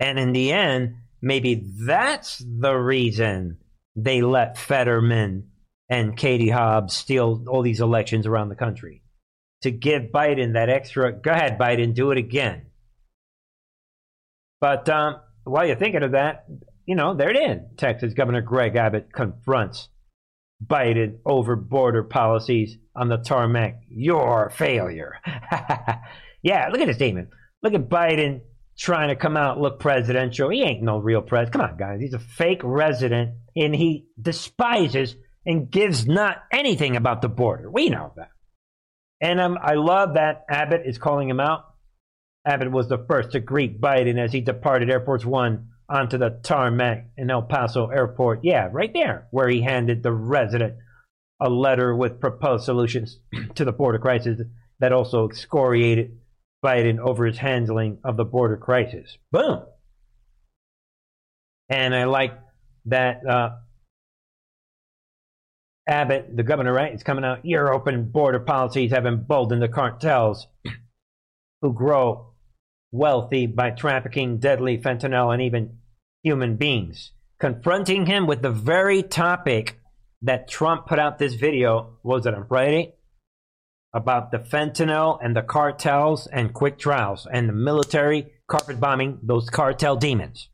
And 0.01 0.19
in 0.19 0.33
the 0.33 0.53
end, 0.53 0.97
maybe 1.23 1.65
that's 1.87 2.39
the 2.39 2.75
reason 2.75 3.59
they 3.95 4.21
let 4.21 4.59
Fetterman 4.59 5.51
and 5.89 6.17
Katie 6.17 6.51
Hobbs 6.51 6.95
steal 6.95 7.45
all 7.49 7.63
these 7.63 7.81
elections 7.81 8.27
around 8.27 8.49
the 8.49 8.57
country. 8.57 9.03
To 9.63 9.71
give 9.71 10.11
Biden 10.13 10.55
that 10.55 10.69
extra, 10.69 11.13
go 11.13 11.31
ahead, 11.31 11.57
Biden, 11.57 11.95
do 11.95 12.11
it 12.11 12.19
again. 12.19 12.67
But 14.61 14.89
um, 14.89 15.21
while 15.45 15.67
you're 15.67 15.77
thinking 15.77 16.03
of 16.03 16.13
that, 16.13 16.47
you 16.87 16.95
know, 16.95 17.15
there 17.15 17.31
it 17.31 17.37
is. 17.37 17.61
Texas 17.77 18.15
Governor 18.15 18.43
Greg 18.43 18.77
Abbott 18.77 19.13
confronts 19.13 19.89
Biden 20.65 21.19
over 21.25 21.57
border 21.57 22.03
policies 22.03 22.77
on 22.95 23.09
the 23.09 23.19
tarmac. 23.19 23.81
Your 23.89 24.51
failure. 24.51 25.15
yeah, 26.43 26.69
look 26.71 26.81
at 26.81 26.87
this 26.87 26.97
statement. 26.97 27.31
Look 27.63 27.75
at 27.75 27.89
Biden 27.89 28.43
trying 28.77 29.09
to 29.09 29.17
come 29.17 29.37
out 29.37 29.61
look 29.61 29.81
presidential. 29.81 30.51
He 30.51 30.63
ain't 30.63 30.83
no 30.83 30.99
real 30.99 31.23
president. 31.23 31.53
Come 31.53 31.63
on, 31.63 31.77
guys. 31.77 32.01
He's 32.01 32.15
a 32.15 32.19
fake 32.19 32.61
resident, 32.63 33.37
and 33.57 33.75
he 33.75 34.07
despises 34.21 35.17
and 35.47 35.71
gives 35.71 36.07
not 36.07 36.43
anything 36.53 36.97
about 36.97 37.23
the 37.23 37.29
border. 37.29 37.71
We 37.71 37.89
know 37.89 38.13
that. 38.17 38.31
And 39.21 39.41
um, 39.41 39.59
I 39.63 39.75
love 39.75 40.15
that 40.15 40.45
Abbott 40.51 40.83
is 40.85 40.99
calling 40.99 41.29
him 41.29 41.41
out. 41.41 41.65
Abbott 42.47 42.71
was 42.71 42.89
the 42.89 43.05
first 43.09 43.33
to 43.33 43.41
greet 43.41 43.81
Biden 43.81 44.19
as 44.19 44.33
he 44.33 44.41
departed 44.41 44.91
Air 44.91 45.05
Force 45.05 45.25
One 45.25 45.69
onto 45.89 46.19
the 46.19 46.41
tarmac 46.43 47.09
in 47.17 47.31
El 47.31 47.43
Paso 47.43 47.89
Airport. 47.89 48.41
Yeah, 48.43 48.69
right 48.71 48.93
there, 48.93 49.27
where 49.31 49.49
he 49.49 49.63
handed 49.63 50.03
the 50.03 50.13
resident 50.13 50.75
a 51.41 51.49
letter 51.49 51.95
with 51.95 52.21
proposed 52.21 52.65
solutions 52.65 53.19
to 53.55 53.65
the 53.65 53.73
border 53.73 53.99
crisis 53.99 54.41
that 54.81 54.93
also 54.93 55.29
excoriated 55.29 56.19
Biden 56.65 56.99
over 56.99 57.27
his 57.27 57.39
handling 57.39 57.99
of 58.05 58.17
the 58.17 58.25
border 58.25 58.57
crisis. 58.57 59.17
Boom. 59.31 59.65
And 61.69 61.95
I 61.95 62.05
like 62.05 62.39
that 62.87 63.27
uh, 63.27 63.51
Abbott, 65.87 66.35
the 66.35 66.43
governor, 66.43 66.73
right, 66.73 66.95
is 66.95 67.03
coming 67.03 67.25
out. 67.25 67.45
Your 67.45 67.73
open 67.73 68.11
border 68.11 68.41
policies 68.41 68.93
have 68.93 69.07
emboldened 69.07 69.63
the 69.63 69.69
cartels 69.69 70.47
who 71.63 71.73
grow 71.73 72.34
wealthy 72.95 73.47
by 73.47 73.71
trafficking 73.71 74.39
deadly 74.39 74.79
fentanyl 74.79 75.33
and 75.33 75.43
even 75.43 75.79
human 76.23 76.57
beings. 76.57 77.11
Confronting 77.41 78.07
him 78.07 78.27
with 78.27 78.41
the 78.41 78.53
very 78.53 79.03
topic 79.03 79.81
that 80.23 80.49
Trump 80.49 80.87
put 80.87 81.01
out 81.01 81.19
this 81.19 81.35
video, 81.35 81.99
was 82.05 82.25
it 82.25 82.35
on 82.35 82.47
Friday? 82.47 82.95
About 83.93 84.31
the 84.31 84.39
fentanyl 84.39 85.19
and 85.21 85.35
the 85.35 85.43
cartels 85.43 86.29
and 86.29 86.55
quick 86.55 86.79
trials 86.79 87.27
and 87.31 87.49
the 87.49 87.53
military 87.53 88.33
carpet 88.47 88.79
bombing 88.79 89.19
those 89.23 89.51
cartel 89.51 89.97
demons. 89.97 90.49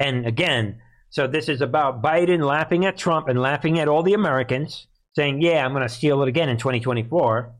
And 0.00 0.26
again, 0.26 0.80
so 1.10 1.28
this 1.28 1.48
is 1.48 1.60
about 1.60 2.02
Biden 2.02 2.44
laughing 2.44 2.86
at 2.86 2.98
Trump 2.98 3.28
and 3.28 3.40
laughing 3.40 3.78
at 3.78 3.86
all 3.86 4.02
the 4.02 4.14
Americans, 4.14 4.88
saying, 5.14 5.42
yeah, 5.42 5.64
I'm 5.64 5.72
going 5.72 5.86
to 5.86 5.88
steal 5.88 6.22
it 6.22 6.28
again 6.28 6.48
in 6.48 6.56
2024 6.56 7.54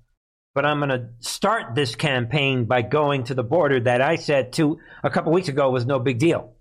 but 0.54 0.66
I'm 0.66 0.78
going 0.78 0.90
to 0.90 1.08
start 1.20 1.74
this 1.74 1.94
campaign 1.94 2.66
by 2.66 2.82
going 2.82 3.24
to 3.24 3.34
the 3.34 3.42
border 3.42 3.80
that 3.80 4.02
I 4.02 4.16
said 4.16 4.52
to 4.54 4.78
a 5.02 5.10
couple 5.10 5.32
weeks 5.32 5.48
ago 5.48 5.70
was 5.70 5.86
no 5.86 5.98
big 5.98 6.18
deal. 6.18 6.54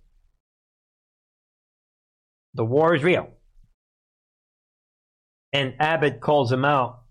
The 2.54 2.66
war 2.66 2.96
is 2.96 3.04
real. 3.04 3.30
And 5.54 5.76
Abbott 5.80 6.22
calls 6.22 6.52
him 6.52 6.64
out 6.64 7.02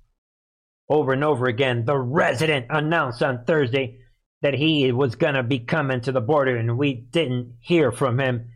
over 0.89 1.13
and 1.13 1.23
over 1.23 1.47
again. 1.47 1.85
The 1.85 1.99
resident 1.99 2.67
announced 2.71 3.23
on 3.23 3.45
Thursday 3.45 4.01
that 4.43 4.55
he 4.55 4.91
was 4.93 5.15
going 5.17 5.35
to 5.35 5.43
be 5.43 5.59
coming 5.59 6.01
to 6.03 6.13
the 6.13 6.21
border, 6.21 6.57
and 6.57 6.79
we 6.79 6.95
didn't 6.95 7.57
hear 7.61 7.93
from 7.93 8.19
him. 8.19 8.49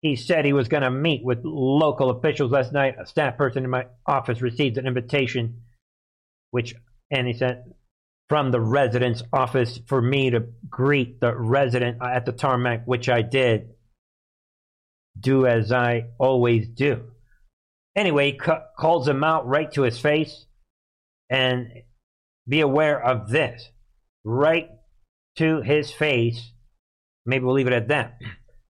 He 0.00 0.16
said 0.16 0.44
he 0.44 0.52
was 0.52 0.68
going 0.68 0.82
to 0.82 0.90
meet 0.90 1.24
with 1.24 1.40
local 1.44 2.10
officials 2.10 2.50
last 2.50 2.72
night. 2.72 2.96
A 3.00 3.06
staff 3.06 3.36
person 3.36 3.64
in 3.64 3.70
my 3.70 3.86
office 4.06 4.42
received 4.42 4.78
an 4.78 4.86
invitation, 4.86 5.62
which 6.50 6.74
and 7.10 7.26
he 7.26 7.32
said 7.32 7.64
from 8.28 8.50
the 8.50 8.60
resident's 8.60 9.22
office 9.32 9.80
for 9.86 10.02
me 10.02 10.30
to 10.30 10.46
greet 10.68 11.20
the 11.20 11.34
resident 11.34 11.98
at 12.02 12.26
the 12.26 12.32
tarmac, 12.32 12.84
which 12.84 13.08
I 13.08 13.22
did. 13.22 13.70
Do 15.18 15.46
as 15.46 15.72
I 15.72 16.08
always 16.18 16.68
do. 16.68 17.04
Anyway, 17.96 18.38
calls 18.78 19.08
him 19.08 19.24
out 19.24 19.46
right 19.48 19.72
to 19.72 19.82
his 19.82 19.98
face, 19.98 20.46
and 21.28 21.68
be 22.46 22.60
aware 22.60 23.02
of 23.02 23.28
this. 23.30 23.68
Right 24.24 24.68
to 25.36 25.62
his 25.62 25.90
face. 25.90 26.52
Maybe 27.26 27.44
we'll 27.44 27.54
leave 27.54 27.66
it 27.66 27.72
at 27.72 27.88
that. 27.88 28.18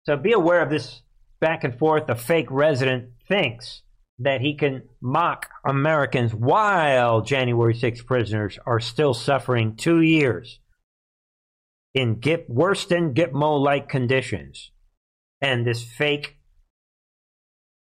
So 0.07 0.17
be 0.17 0.33
aware 0.33 0.63
of 0.63 0.71
this 0.71 1.03
back 1.41 1.65
and 1.65 1.79
forth. 1.79 2.07
the 2.07 2.15
fake 2.15 2.49
resident 2.51 3.11
thinks 3.29 3.83
that 4.21 4.43
he 4.43 4.55
can 4.55 4.83
mock 5.01 5.49
Americans 5.65 6.35
while 6.35 7.23
January 7.23 7.75
6 7.75 8.03
prisoners 8.03 8.59
are 8.67 8.79
still 8.79 9.15
suffering 9.15 9.77
two 9.77 10.03
years 10.03 10.61
in 11.95 12.21
Gip, 12.21 12.49
worse 12.49 12.85
than 12.85 13.15
Gitmo 13.15 13.59
like 13.59 13.89
conditions. 13.89 14.71
And 15.41 15.67
this 15.67 15.83
fake, 15.83 16.37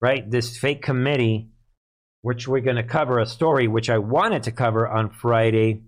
right, 0.02 0.30
this 0.30 0.56
fake 0.56 0.84
committee, 0.84 1.50
which 2.22 2.48
we're 2.48 2.62
going 2.62 2.76
to 2.76 2.84
cover 2.84 3.18
a 3.18 3.26
story 3.26 3.68
which 3.68 3.90
I 3.90 3.98
wanted 3.98 4.44
to 4.44 4.52
cover 4.52 4.88
on 4.88 5.10
Friday, 5.10 5.82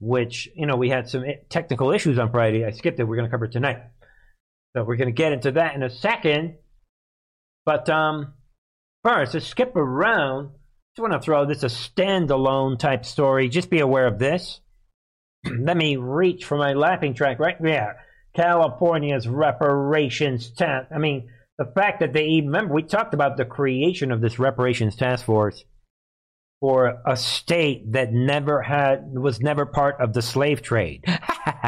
which, 0.00 0.50
you 0.54 0.66
know, 0.66 0.76
we 0.76 0.90
had 0.90 1.08
some 1.08 1.24
technical 1.48 1.92
issues 1.92 2.18
on 2.18 2.30
Friday. 2.30 2.64
I 2.64 2.72
skipped 2.72 3.00
it. 3.00 3.04
We're 3.04 3.16
going 3.16 3.28
to 3.28 3.32
cover 3.32 3.46
it 3.46 3.52
tonight. 3.52 3.78
So 4.76 4.84
we're 4.84 4.96
going 4.96 5.08
to 5.08 5.12
get 5.12 5.32
into 5.32 5.52
that 5.52 5.74
in 5.74 5.82
a 5.82 5.88
second. 5.88 6.56
But 7.64 7.88
um, 7.88 8.34
first, 9.04 9.32
to 9.32 9.40
skip 9.40 9.74
around, 9.76 10.50
just 10.96 11.08
want 11.08 11.12
to 11.12 11.24
throw 11.24 11.46
this 11.46 11.62
a 11.62 11.66
standalone 11.66 12.78
type 12.78 13.04
story. 13.04 13.48
Just 13.48 13.70
be 13.70 13.80
aware 13.80 14.06
of 14.06 14.18
this. 14.18 14.60
Let 15.44 15.76
me 15.76 15.96
reach 15.96 16.44
for 16.44 16.58
my 16.58 16.72
lapping 16.72 17.14
track 17.14 17.38
right 17.38 17.60
there. 17.60 18.04
California's 18.34 19.26
reparations 19.26 20.50
task. 20.50 20.88
I 20.94 20.98
mean, 20.98 21.28
the 21.58 21.70
fact 21.74 22.00
that 22.00 22.12
they 22.12 22.24
even 22.24 22.50
remember 22.50 22.74
we 22.74 22.82
talked 22.82 23.14
about 23.14 23.36
the 23.36 23.44
creation 23.44 24.12
of 24.12 24.20
this 24.20 24.38
reparations 24.38 24.96
task 24.96 25.24
force 25.24 25.64
for 26.60 27.00
a 27.06 27.16
state 27.16 27.92
that 27.92 28.12
never 28.12 28.62
had 28.62 29.12
was 29.12 29.40
never 29.40 29.66
part 29.66 30.00
of 30.00 30.12
the 30.12 30.22
slave 30.22 30.62
trade. 30.62 31.04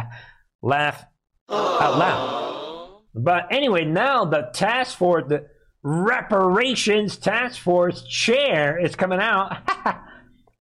Laugh 0.63 1.05
out 1.49 1.99
loud. 1.99 3.01
But 3.15 3.53
anyway, 3.53 3.85
now 3.85 4.25
the 4.25 4.51
task 4.53 4.97
force, 4.97 5.25
the 5.29 5.47
reparations 5.83 7.17
task 7.17 7.61
force 7.61 8.03
chair 8.05 8.79
is 8.79 8.97
coming 8.97 9.21
out. 9.21 9.57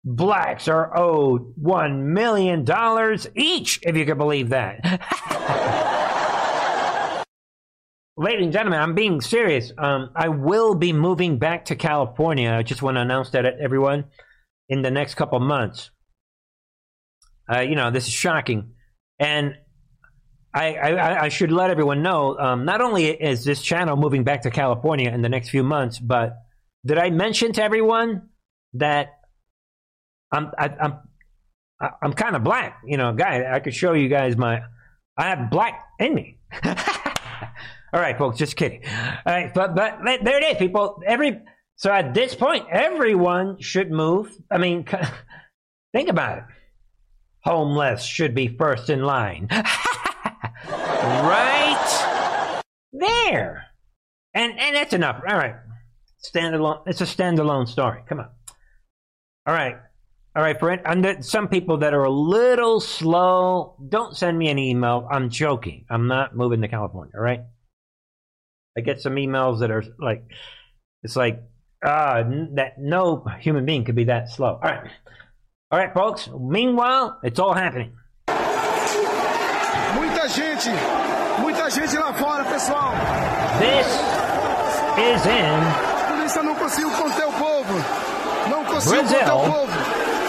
Blacks 0.06 0.68
are 0.68 0.98
owed 0.98 1.56
$1 1.56 2.04
million 2.04 2.66
each, 3.36 3.80
if 3.84 3.96
you 3.96 4.06
can 4.06 4.18
believe 4.18 4.50
that. 4.50 4.82
Ladies 8.18 8.44
and 8.44 8.54
gentlemen, 8.54 8.80
I'm 8.80 8.96
being 8.96 9.22
serious. 9.22 9.72
Um, 9.78 10.10
I 10.16 10.30
will 10.30 10.76
be 10.76 10.94
moving 10.94 11.40
back 11.40 11.66
to 11.66 11.76
California. 11.76 12.52
I 12.52 12.62
just 12.62 12.84
want 12.84 12.98
to 12.98 13.02
announce 13.02 13.32
that 13.32 13.44
to 13.44 13.60
everyone 13.60 14.06
in 14.70 14.82
the 14.82 14.92
next 14.92 15.16
couple 15.16 15.40
months. 15.40 15.90
Uh, 17.52 17.62
you 17.62 17.76
know, 17.76 17.90
this 17.90 18.08
is 18.08 18.14
shocking. 18.14 18.74
And 19.20 19.56
I, 20.54 20.76
I, 20.76 21.24
I 21.24 21.30
should 21.30 21.52
let 21.52 21.72
everyone 21.72 22.04
know 22.04 22.38
um, 22.38 22.66
not 22.66 22.82
only 22.82 23.08
is 23.08 23.44
this 23.44 23.62
channel 23.62 23.98
moving 23.98 24.24
back 24.24 24.44
to 24.44 24.52
California 24.52 25.10
in 25.10 25.22
the 25.22 25.30
next 25.30 25.50
few 25.50 25.64
months, 25.64 25.98
but 26.00 26.38
did 26.86 26.98
I 26.98 27.10
mention 27.10 27.54
to 27.54 27.64
everyone 27.64 28.30
that 28.74 29.20
I'm 30.32 30.52
I, 30.58 30.70
I'm 30.80 31.00
I'm 32.02 32.14
kind 32.14 32.36
of 32.36 32.44
black, 32.44 32.82
you 32.86 32.98
know, 32.98 33.14
guy. 33.14 33.54
I 33.54 33.60
could 33.60 33.74
show 33.74 33.94
you 33.94 34.10
guys 34.10 34.38
my 34.38 34.62
I 35.18 35.30
have 35.30 35.50
black 35.50 35.84
in 36.00 36.14
me. 36.14 36.40
All 36.66 38.00
right, 38.00 38.18
folks, 38.18 38.38
just 38.38 38.56
kidding. 38.56 38.84
All 38.86 39.34
right, 39.34 39.54
but 39.54 39.76
but 39.76 40.00
there 40.04 40.38
it 40.42 40.52
is, 40.52 40.58
people. 40.58 41.02
Every 41.06 41.40
so 41.76 41.92
at 41.92 42.14
this 42.14 42.36
point, 42.36 42.68
everyone 42.72 43.60
should 43.60 43.92
move. 43.92 44.36
I 44.50 44.58
mean, 44.58 44.86
think 45.94 46.10
about 46.10 46.40
it. 46.40 46.44
Homeless 47.42 48.04
should 48.04 48.34
be 48.34 48.48
first 48.48 48.90
in 48.90 49.04
line. 49.04 49.50
right 51.04 52.64
there, 52.94 53.66
and 54.34 54.60
and 54.60 54.76
that's 54.76 54.94
enough. 54.94 55.22
All 55.28 55.38
right, 55.38 55.56
standalone. 56.24 56.84
It's 56.88 57.02
a 57.02 57.06
standalone 57.06 57.68
story. 57.68 58.02
Come 58.08 58.20
on. 58.20 58.30
All 59.46 59.54
right. 59.54 59.76
All 60.36 60.42
right, 60.42 60.60
for 60.60 60.72
and 60.72 61.24
some 61.24 61.48
people 61.48 61.78
that 61.80 61.94
are 61.94 62.06
a 62.06 62.10
little 62.10 62.80
slow, 62.80 63.76
don't 63.88 64.18
send 64.18 64.36
me 64.36 64.50
an 64.50 64.58
email. 64.58 65.08
I'm 65.12 65.30
joking. 65.30 65.86
I'm 65.92 66.08
not 66.08 66.36
moving 66.36 66.62
to 66.62 66.68
California. 66.68 67.14
All 67.16 67.22
right. 67.22 67.42
I 68.76 68.82
get 68.82 69.00
some 69.00 69.14
emails 69.16 69.60
that 69.60 69.70
are 69.70 69.84
like, 70.00 70.24
it's 71.04 71.16
like, 71.16 71.44
ah, 71.86 72.16
uh, 72.16 72.24
that 72.56 72.80
no 72.80 73.24
human 73.42 73.66
being 73.66 73.86
could 73.86 73.94
be 73.96 74.06
that 74.06 74.30
slow. 74.30 74.56
All 74.56 74.62
right. 74.62 74.90
All 75.70 75.78
right, 75.78 75.94
folks. 75.94 76.28
Meanwhile, 76.28 77.20
it's 77.24 77.40
all 77.40 77.54
happening. 77.54 77.94
Muita 80.34 80.56
gente, 80.56 80.70
muita 81.38 81.70
gente 81.70 81.96
lá 81.96 82.12
fora, 82.14 82.44
pessoal. 82.46 82.92
This 83.60 83.86
is 84.98 85.26
in. 85.28 85.62
A 86.02 86.12
polícia 86.12 86.42
não 86.42 86.56
conseguiu 86.56 86.90
conter 86.90 87.28
o 87.28 87.32
povo. 87.34 87.74
Não 88.50 88.66
conseguiu 88.66 89.04
Brazil. 89.04 89.20
conter 89.20 89.32
o 89.32 89.52
povo. 89.52 89.72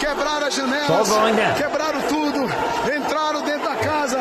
Quebraram 0.01 0.47
as 0.47 0.55
janelas, 0.55 1.09
quebraram 1.57 2.03
tudo, 2.03 2.39
entraram 2.95 3.43
dentro 3.45 3.67
da 3.67 3.77
casa, 3.77 4.19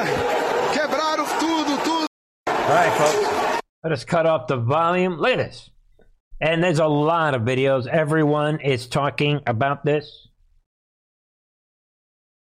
quebraram 0.72 1.26
tudo, 1.38 1.78
tudo. 1.84 2.06
All 2.48 2.76
right, 2.76 2.98
folks. 2.98 3.62
Let 3.84 3.92
us 3.92 4.06
cut 4.06 4.26
off 4.26 4.48
the 4.48 4.56
volume. 4.56 5.18
Look 5.18 5.34
at 5.34 5.50
this. 5.50 5.70
And 6.40 6.64
there's 6.64 6.80
a 6.80 6.88
lot 6.88 7.34
of 7.34 7.42
videos. 7.42 7.88
Everyone 7.88 8.62
is 8.62 8.88
talking 8.88 9.42
about 9.46 9.84
this. 9.84 10.30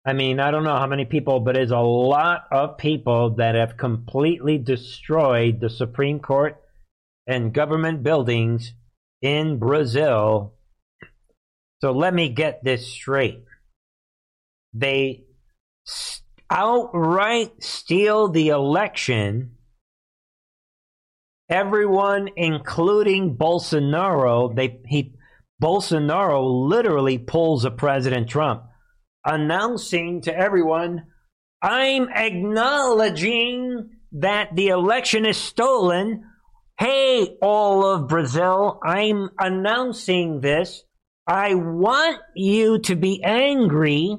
I 0.05 0.13
mean, 0.13 0.39
I 0.39 0.51
don't 0.51 0.63
know 0.63 0.77
how 0.77 0.87
many 0.87 1.05
people, 1.05 1.39
but 1.41 1.57
it's 1.57 1.71
a 1.71 1.79
lot 1.79 2.45
of 2.51 2.77
people 2.77 3.35
that 3.35 3.55
have 3.55 3.77
completely 3.77 4.57
destroyed 4.57 5.59
the 5.59 5.69
Supreme 5.69 6.19
Court 6.19 6.61
and 7.27 7.53
government 7.53 8.01
buildings 8.01 8.73
in 9.21 9.59
Brazil 9.59 10.53
so 11.81 11.93
let 11.93 12.13
me 12.13 12.29
get 12.29 12.63
this 12.63 12.87
straight. 12.87 13.43
They 14.73 15.23
outright 16.49 17.63
steal 17.63 18.27
the 18.27 18.49
election. 18.49 19.55
Everyone, 21.49 22.29
including 22.35 23.37
Bolsonaro, 23.37 24.53
they 24.55 24.81
he 24.85 25.15
Bolsonaro 25.61 26.69
literally 26.69 27.17
pulls 27.17 27.65
a 27.65 27.71
President 27.71 28.29
Trump, 28.29 28.63
announcing 29.29 30.21
to 30.21 30.35
everyone, 30.35 31.05
"I'm 31.61 32.09
acknowledging 32.09 33.91
that 34.11 34.55
the 34.55 34.69
election 34.69 35.25
is 35.25 35.37
stolen." 35.37 36.25
Hey, 36.77 37.37
all 37.41 37.85
of 37.85 38.07
Brazil, 38.07 38.79
I'm 38.83 39.29
announcing 39.37 40.41
this. 40.41 40.83
I 41.27 41.53
want 41.53 42.19
you 42.35 42.79
to 42.79 42.95
be 42.95 43.21
angry. 43.23 44.17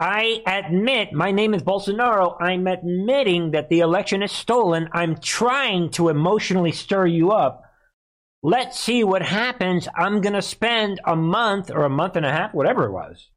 I 0.00 0.42
admit, 0.46 1.12
my 1.12 1.30
name 1.32 1.54
is 1.54 1.62
Bolsonaro. 1.62 2.36
I'm 2.40 2.66
admitting 2.66 3.52
that 3.52 3.68
the 3.68 3.80
election 3.80 4.22
is 4.22 4.30
stolen. 4.30 4.88
I'm 4.92 5.16
trying 5.16 5.90
to 5.90 6.08
emotionally 6.08 6.72
stir 6.72 7.06
you 7.06 7.30
up. 7.32 7.62
Let's 8.42 8.78
see 8.78 9.02
what 9.02 9.22
happens. 9.22 9.88
I'm 9.96 10.20
going 10.20 10.34
to 10.34 10.42
spend 10.42 11.00
a 11.04 11.16
month 11.16 11.70
or 11.70 11.84
a 11.84 11.90
month 11.90 12.14
and 12.14 12.26
a 12.26 12.30
half, 12.30 12.54
whatever 12.54 12.86
it 12.86 12.92
was, 12.92 13.30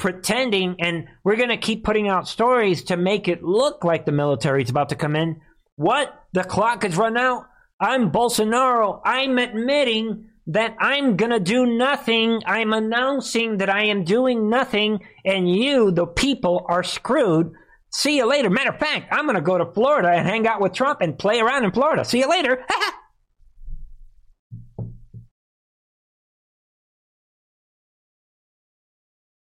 pretending, 0.00 0.76
and 0.80 1.06
we're 1.22 1.36
going 1.36 1.50
to 1.50 1.58
keep 1.58 1.84
putting 1.84 2.08
out 2.08 2.26
stories 2.26 2.84
to 2.84 2.96
make 2.96 3.28
it 3.28 3.44
look 3.44 3.84
like 3.84 4.06
the 4.06 4.12
military 4.12 4.62
is 4.62 4.70
about 4.70 4.88
to 4.88 4.96
come 4.96 5.14
in. 5.14 5.40
What? 5.76 6.12
The 6.32 6.42
clock 6.42 6.82
has 6.82 6.96
run 6.96 7.18
out? 7.18 7.44
I'm 7.78 8.10
Bolsonaro. 8.10 9.00
I'm 9.04 9.38
admitting 9.38 10.30
that 10.48 10.74
I'm 10.80 11.16
going 11.16 11.32
to 11.32 11.38
do 11.38 11.66
nothing. 11.66 12.40
I'm 12.46 12.72
announcing 12.72 13.58
that 13.58 13.68
I 13.68 13.84
am 13.84 14.04
doing 14.04 14.48
nothing, 14.48 15.00
and 15.24 15.48
you, 15.54 15.90
the 15.90 16.06
people, 16.06 16.64
are 16.68 16.82
screwed. 16.82 17.52
See 17.92 18.16
you 18.16 18.26
later. 18.26 18.48
Matter 18.48 18.70
of 18.70 18.78
fact, 18.78 19.12
I'm 19.12 19.26
going 19.26 19.36
to 19.36 19.42
go 19.42 19.58
to 19.58 19.70
Florida 19.72 20.08
and 20.08 20.26
hang 20.26 20.46
out 20.46 20.62
with 20.62 20.72
Trump 20.72 21.02
and 21.02 21.18
play 21.18 21.40
around 21.40 21.64
in 21.64 21.72
Florida. 21.72 22.04
See 22.04 22.20
you 22.20 22.28
later. 22.28 22.64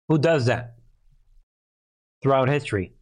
Who 0.08 0.18
does 0.18 0.46
that 0.46 0.76
throughout 2.22 2.48
history? 2.48 2.92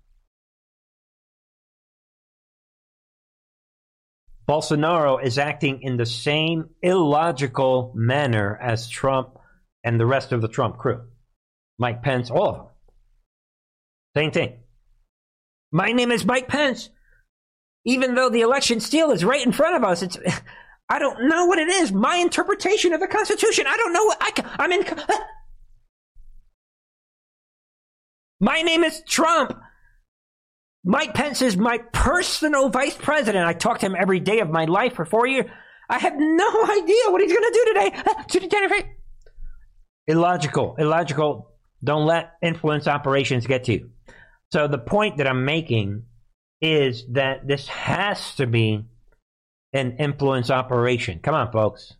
Bolsonaro 4.49 5.23
is 5.25 5.39
acting 5.39 5.83
in 5.83 5.97
the 5.97 6.07
same 6.07 6.69
illogical 6.83 7.93
manner 7.95 8.59
as 8.61 8.89
Trump 8.89 9.39
and 9.83 9.99
the 9.99 10.07
rest 10.07 10.33
of 10.33 10.43
the 10.43 10.49
Trump 10.49 10.77
crew. 10.77 11.03
Mike 11.79 12.03
Pence, 12.03 12.31
all 12.31 12.49
of 12.49 12.57
them. 12.57 12.67
Same 14.17 14.31
thing. 14.31 14.59
My 15.73 15.93
name 15.93 16.13
is 16.13 16.25
Mike 16.25 16.47
Pence. 16.47 16.91
Even 17.87 18.15
though 18.15 18.31
the 18.31 18.43
election 18.43 18.81
steal 18.81 19.11
is 19.11 19.25
right 19.25 19.45
in 19.45 19.53
front 19.53 19.77
of 19.77 19.85
us, 19.85 20.03
it's 20.03 20.19
I 20.89 20.99
don't 20.99 21.29
know 21.29 21.47
what 21.47 21.59
it 21.59 21.69
is. 21.69 21.93
My 21.93 22.17
interpretation 22.17 22.93
of 22.93 23.01
the 23.01 23.09
Constitution. 23.09 23.67
I 23.67 23.77
don't 23.77 23.93
know 23.93 24.05
what 24.05 24.19
I 24.21 24.57
I'm 24.59 24.73
in. 24.73 24.85
My 28.45 28.61
name 28.61 28.85
is 28.85 29.03
Trump. 29.09 29.59
Mike 30.85 31.15
Pence 31.15 31.41
is 31.41 31.57
my 31.57 31.79
personal 31.95 32.69
vice 32.69 32.95
president. 32.95 33.47
I 33.47 33.55
talk 33.55 33.79
to 33.79 33.87
him 33.87 33.97
every 33.99 34.21
day 34.21 34.41
of 34.41 34.51
my 34.51 34.67
life 34.67 34.97
for 34.97 35.07
four 35.07 35.27
years. 35.27 35.47
I 35.89 35.99
have 35.99 36.13
no 36.15 36.65
idea 36.71 37.05
what 37.09 37.23
he's 37.23 37.33
going 37.33 37.53
to 37.53 37.65
do 37.65 37.73
today. 37.73 38.03
Uh, 38.07 38.23
to 38.23 38.41
the 38.41 38.85
Illogical. 40.07 40.77
Illogical. 40.79 41.53
Don't 41.83 42.05
let 42.05 42.35
influence 42.43 42.87
operations 42.87 43.47
get 43.47 43.65
to 43.65 43.73
you. 43.73 43.91
So 44.53 44.69
the 44.69 44.77
point 44.77 45.17
that 45.17 45.27
I'm 45.27 45.47
making 45.47 46.03
is 46.61 47.07
that 47.13 47.49
this 47.49 47.67
has 47.69 48.35
to 48.35 48.47
be 48.47 48.85
an 49.73 49.97
influence 49.97 50.51
operation. 50.51 51.21
Come 51.21 51.35
on, 51.35 51.51
folks. 51.51 51.95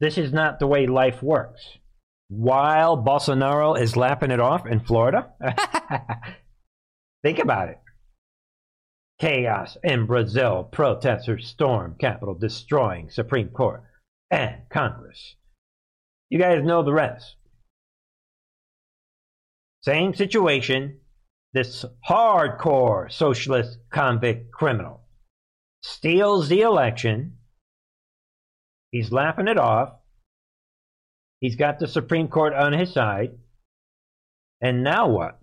This 0.00 0.18
is 0.18 0.32
not 0.32 0.58
the 0.58 0.66
way 0.66 0.88
life 0.88 1.22
works. 1.22 1.64
While 2.34 2.96
Bolsonaro 2.96 3.78
is 3.78 3.94
lapping 3.94 4.30
it 4.30 4.40
off 4.40 4.66
in 4.66 4.80
Florida, 4.80 5.32
think 7.22 7.38
about 7.38 7.68
it. 7.68 7.78
Chaos 9.20 9.76
in 9.84 10.06
Brazil. 10.06 10.64
Protesters 10.64 11.46
storm 11.46 11.94
Capitol, 12.00 12.34
destroying 12.34 13.10
Supreme 13.10 13.48
Court 13.48 13.82
and 14.30 14.62
Congress. 14.70 15.36
You 16.30 16.38
guys 16.38 16.64
know 16.64 16.82
the 16.82 16.94
rest. 16.94 17.36
Same 19.82 20.14
situation. 20.14 21.00
This 21.52 21.84
hardcore 22.08 23.12
socialist 23.12 23.76
convict 23.92 24.50
criminal 24.52 25.02
steals 25.82 26.48
the 26.48 26.62
election. 26.62 27.36
He's 28.90 29.12
laughing 29.12 29.48
it 29.48 29.58
off. 29.58 29.90
He's 31.42 31.56
got 31.56 31.80
the 31.80 31.88
Supreme 31.88 32.28
Court 32.28 32.54
on 32.54 32.72
his 32.72 32.94
side. 32.94 33.32
And 34.60 34.84
now 34.84 35.08
what? 35.08 35.40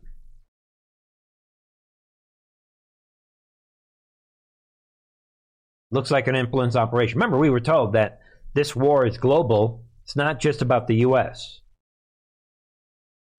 Looks 5.92 6.10
like 6.10 6.28
an 6.28 6.38
influence 6.38 6.78
operation. 6.78 7.18
Remember, 7.18 7.38
we 7.38 7.50
were 7.50 7.60
told 7.60 7.94
that 7.94 8.22
this 8.54 8.74
war 8.74 9.06
is 9.06 9.18
global. 9.18 9.84
It's 10.06 10.16
not 10.16 10.40
just 10.40 10.62
about 10.62 10.88
the 10.88 11.00
U.S. 11.00 11.60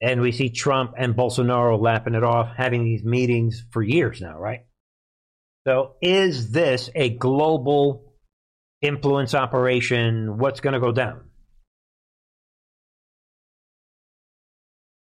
And 0.02 0.20
we 0.20 0.30
see 0.30 0.50
Trump 0.50 0.92
and 0.98 1.16
Bolsonaro 1.16 1.80
lapping 1.80 2.14
it 2.14 2.22
off, 2.22 2.54
having 2.54 2.84
these 2.84 3.04
meetings 3.04 3.64
for 3.70 3.82
years 3.82 4.20
now, 4.20 4.38
right? 4.38 4.66
So, 5.66 5.94
is 6.02 6.50
this 6.50 6.90
a 6.94 7.08
global 7.08 8.12
influence 8.82 9.34
operation? 9.34 10.36
What's 10.36 10.60
going 10.60 10.74
to 10.74 10.80
go 10.80 10.92
down? 10.92 11.29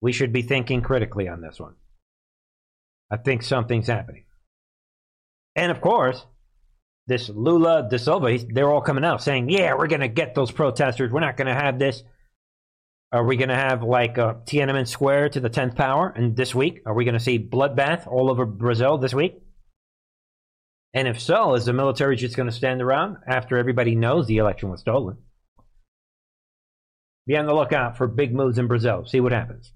We 0.02 0.12
should 0.12 0.34
be 0.34 0.42
thinking 0.42 0.82
critically 0.82 1.28
on 1.28 1.42
this 1.42 1.60
one. 1.60 1.76
I 3.12 3.18
think 3.18 3.44
something's 3.44 3.88
happening. 3.88 4.26
And 5.56 5.72
of 5.72 5.82
course, 5.82 6.26
this 7.08 7.30
Lula 7.30 7.88
da 7.90 7.98
Silva, 7.98 8.38
they're 8.50 8.72
all 8.72 8.82
coming 8.82 9.04
out 9.04 9.22
saying, 9.22 9.50
yeah, 9.50 9.74
we're 9.76 9.88
going 9.88 10.02
to 10.02 10.08
get 10.08 10.34
those 10.34 10.52
protesters. 10.52 11.12
We're 11.12 11.20
not 11.20 11.38
going 11.38 11.48
to 11.48 11.54
have 11.54 11.78
this. 11.78 12.04
Are 13.12 13.26
we 13.26 13.36
going 13.36 13.50
to 13.50 13.56
have 13.56 13.84
like 13.84 14.18
a 14.18 14.40
Tiananmen 14.46 14.88
Square 14.88 15.30
to 15.30 15.42
the 15.42 15.50
10th 15.50 15.76
power 15.76 16.14
and 16.16 16.36
this 16.36 16.56
week? 16.56 16.82
Are 16.86 16.94
we 16.94 17.04
going 17.04 17.18
to 17.18 17.20
see 17.20 17.38
bloodbath 17.38 18.08
all 18.08 18.32
over 18.32 18.46
Brazil 18.46 18.98
this 18.98 19.14
week? 19.14 19.36
And 20.94 21.08
if 21.08 21.20
so, 21.20 21.56
is 21.56 21.66
the 21.66 21.74
military 21.74 22.16
just 22.16 22.38
going 22.38 22.50
to 22.50 22.56
stand 22.56 22.82
around 22.82 23.18
after 23.28 23.58
everybody 23.58 23.96
knows 23.96 24.28
the 24.28 24.38
election 24.38 24.70
was 24.70 24.80
stolen? 24.80 25.18
Be 27.28 27.38
on 27.38 27.46
the 27.46 27.54
lookout 27.54 27.98
for 27.98 28.08
big 28.08 28.34
moves 28.34 28.58
in 28.58 28.68
Brazil. 28.68 29.06
See 29.06 29.20
what 29.20 29.32
happens. 29.32 29.74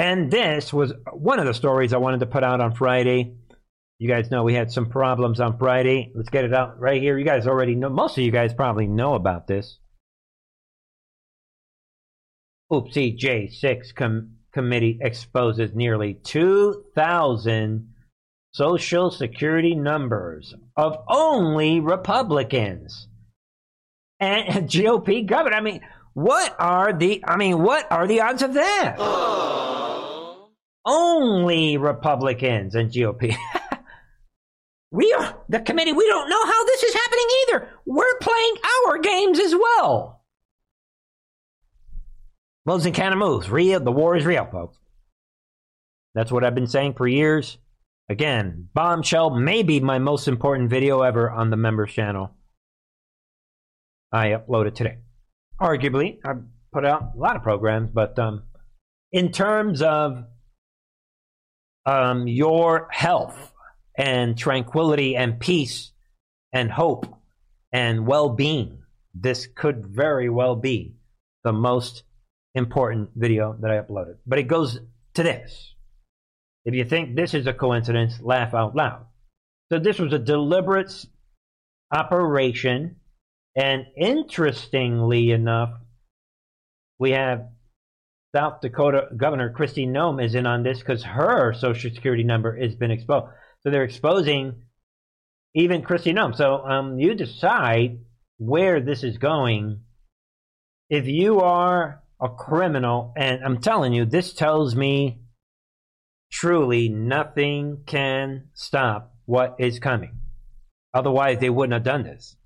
And 0.00 0.30
this 0.30 0.72
was 0.72 0.94
one 1.12 1.40
of 1.40 1.44
the 1.44 1.52
stories 1.52 1.92
I 1.92 1.98
wanted 1.98 2.20
to 2.20 2.26
put 2.26 2.42
out 2.42 2.62
on 2.62 2.74
Friday. 2.74 3.34
You 3.98 4.08
guys 4.08 4.30
know 4.30 4.44
we 4.44 4.54
had 4.54 4.72
some 4.72 4.88
problems 4.88 5.40
on 5.40 5.58
Friday. 5.58 6.10
Let's 6.14 6.30
get 6.30 6.46
it 6.46 6.54
out 6.54 6.80
right 6.80 7.02
here. 7.02 7.18
You 7.18 7.24
guys 7.26 7.46
already 7.46 7.74
know, 7.74 7.90
most 7.90 8.16
of 8.16 8.24
you 8.24 8.30
guys 8.30 8.54
probably 8.54 8.86
know 8.86 9.12
about 9.12 9.46
this. 9.46 9.78
Oopsie 12.72 13.20
J6 13.20 13.94
com- 13.94 14.36
committee 14.54 14.98
exposes 15.02 15.74
nearly 15.74 16.14
2,000 16.14 17.92
social 18.54 19.10
security 19.10 19.74
numbers 19.74 20.54
of 20.78 20.96
only 21.08 21.80
Republicans. 21.80 23.06
And 24.18 24.48
GOP 24.66 25.26
governor, 25.26 25.56
I 25.56 25.60
mean, 25.60 25.82
what 26.14 26.56
are 26.58 26.94
the 26.94 27.22
I 27.28 27.36
mean, 27.36 27.62
what 27.62 27.86
are 27.92 28.06
the 28.06 28.22
odds 28.22 28.40
of 28.42 28.54
that? 28.54 28.96
Only 30.84 31.76
Republicans 31.76 32.74
and 32.74 32.90
GOP. 32.90 33.36
we 34.90 35.12
are 35.12 35.38
the 35.48 35.60
committee, 35.60 35.92
we 35.92 36.06
don't 36.06 36.30
know 36.30 36.44
how 36.44 36.64
this 36.66 36.82
is 36.82 36.94
happening 36.94 37.26
either. 37.42 37.68
We're 37.86 38.18
playing 38.20 38.54
our 38.86 38.98
games 38.98 39.38
as 39.38 39.54
well. 39.54 40.24
Moves 42.66 42.86
and 42.86 42.94
kind 42.94 43.18
moves. 43.18 43.50
Real. 43.50 43.80
The 43.80 43.92
war 43.92 44.16
is 44.16 44.26
real, 44.26 44.46
folks. 44.46 44.78
That's 46.14 46.30
what 46.30 46.44
I've 46.44 46.54
been 46.54 46.66
saying 46.66 46.94
for 46.94 47.06
years. 47.06 47.58
Again, 48.08 48.68
Bombshell 48.74 49.30
may 49.30 49.62
be 49.62 49.80
my 49.80 49.98
most 49.98 50.28
important 50.28 50.68
video 50.68 51.02
ever 51.02 51.30
on 51.30 51.50
the 51.50 51.56
members 51.56 51.92
channel. 51.92 52.32
I 54.12 54.28
uploaded 54.28 54.74
today. 54.74 54.98
Arguably, 55.60 56.18
I 56.24 56.32
put 56.72 56.84
out 56.84 57.12
a 57.14 57.18
lot 57.18 57.36
of 57.36 57.42
programs, 57.42 57.90
but 57.92 58.18
um, 58.18 58.42
in 59.12 59.30
terms 59.30 59.80
of 59.80 60.24
um, 61.86 62.26
your 62.26 62.88
health 62.90 63.52
and 63.96 64.36
tranquility 64.36 65.16
and 65.16 65.40
peace 65.40 65.92
and 66.52 66.70
hope 66.70 67.06
and 67.72 68.06
well 68.06 68.30
being, 68.30 68.82
this 69.14 69.46
could 69.46 69.86
very 69.86 70.28
well 70.28 70.56
be 70.56 70.94
the 71.44 71.52
most 71.52 72.02
important 72.54 73.10
video 73.14 73.56
that 73.60 73.70
I 73.70 73.80
uploaded. 73.80 74.16
But 74.26 74.38
it 74.38 74.44
goes 74.44 74.78
to 75.14 75.22
this. 75.22 75.74
If 76.64 76.74
you 76.74 76.84
think 76.84 77.16
this 77.16 77.34
is 77.34 77.46
a 77.46 77.52
coincidence, 77.52 78.20
laugh 78.20 78.54
out 78.54 78.76
loud. 78.76 79.06
So 79.72 79.78
this 79.78 79.98
was 79.98 80.12
a 80.12 80.18
deliberate 80.18 80.92
operation, 81.92 82.96
and 83.56 83.86
interestingly 83.96 85.30
enough, 85.30 85.70
we 86.98 87.12
have 87.12 87.46
South 88.34 88.60
Dakota 88.60 89.08
Governor 89.16 89.52
Kristi 89.52 89.88
Noem 89.88 90.24
is 90.24 90.34
in 90.34 90.46
on 90.46 90.62
this 90.62 90.78
because 90.78 91.02
her 91.02 91.52
Social 91.52 91.90
Security 91.92 92.22
number 92.22 92.56
has 92.56 92.76
been 92.76 92.90
exposed. 92.90 93.26
So 93.62 93.70
they're 93.70 93.84
exposing 93.84 94.62
even 95.54 95.82
Kristi 95.82 96.12
Noem. 96.14 96.36
So 96.36 96.64
um, 96.64 96.98
you 96.98 97.14
decide 97.14 97.98
where 98.38 98.80
this 98.80 99.02
is 99.02 99.18
going. 99.18 99.80
If 100.88 101.06
you 101.06 101.40
are 101.40 102.02
a 102.20 102.28
criminal. 102.28 103.12
And 103.16 103.42
I'm 103.44 103.60
telling 103.60 103.92
you, 103.92 104.04
this 104.04 104.32
tells 104.32 104.76
me 104.76 105.20
truly 106.30 106.88
nothing 106.88 107.82
can 107.86 108.48
stop 108.54 109.14
what 109.24 109.56
is 109.58 109.78
coming. 109.78 110.20
Otherwise, 110.92 111.38
they 111.38 111.50
wouldn't 111.50 111.72
have 111.72 111.84
done 111.84 112.02
this. 112.02 112.36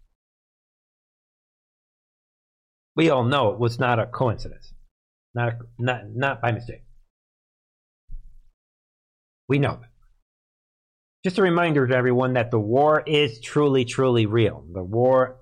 We 2.97 3.11
all 3.11 3.25
know 3.25 3.51
it 3.51 3.59
was 3.59 3.79
not 3.79 3.99
a 3.99 4.07
coincidence, 4.07 4.73
not, 5.35 5.49
a, 5.49 5.59
not, 5.79 6.03
not 6.14 6.42
by 6.42 6.53
mistake. 6.53 6.85
We 9.49 9.59
know. 9.59 9.81
Just 11.25 11.38
a 11.38 11.42
reminder 11.42 11.87
to 11.87 11.97
everyone 11.97 12.35
that 12.35 12.51
the 12.51 12.59
war 12.59 13.03
is 13.07 13.40
truly, 13.40 13.85
truly 13.85 14.27
real. 14.27 14.64
The 14.73 14.83
war, 14.83 15.40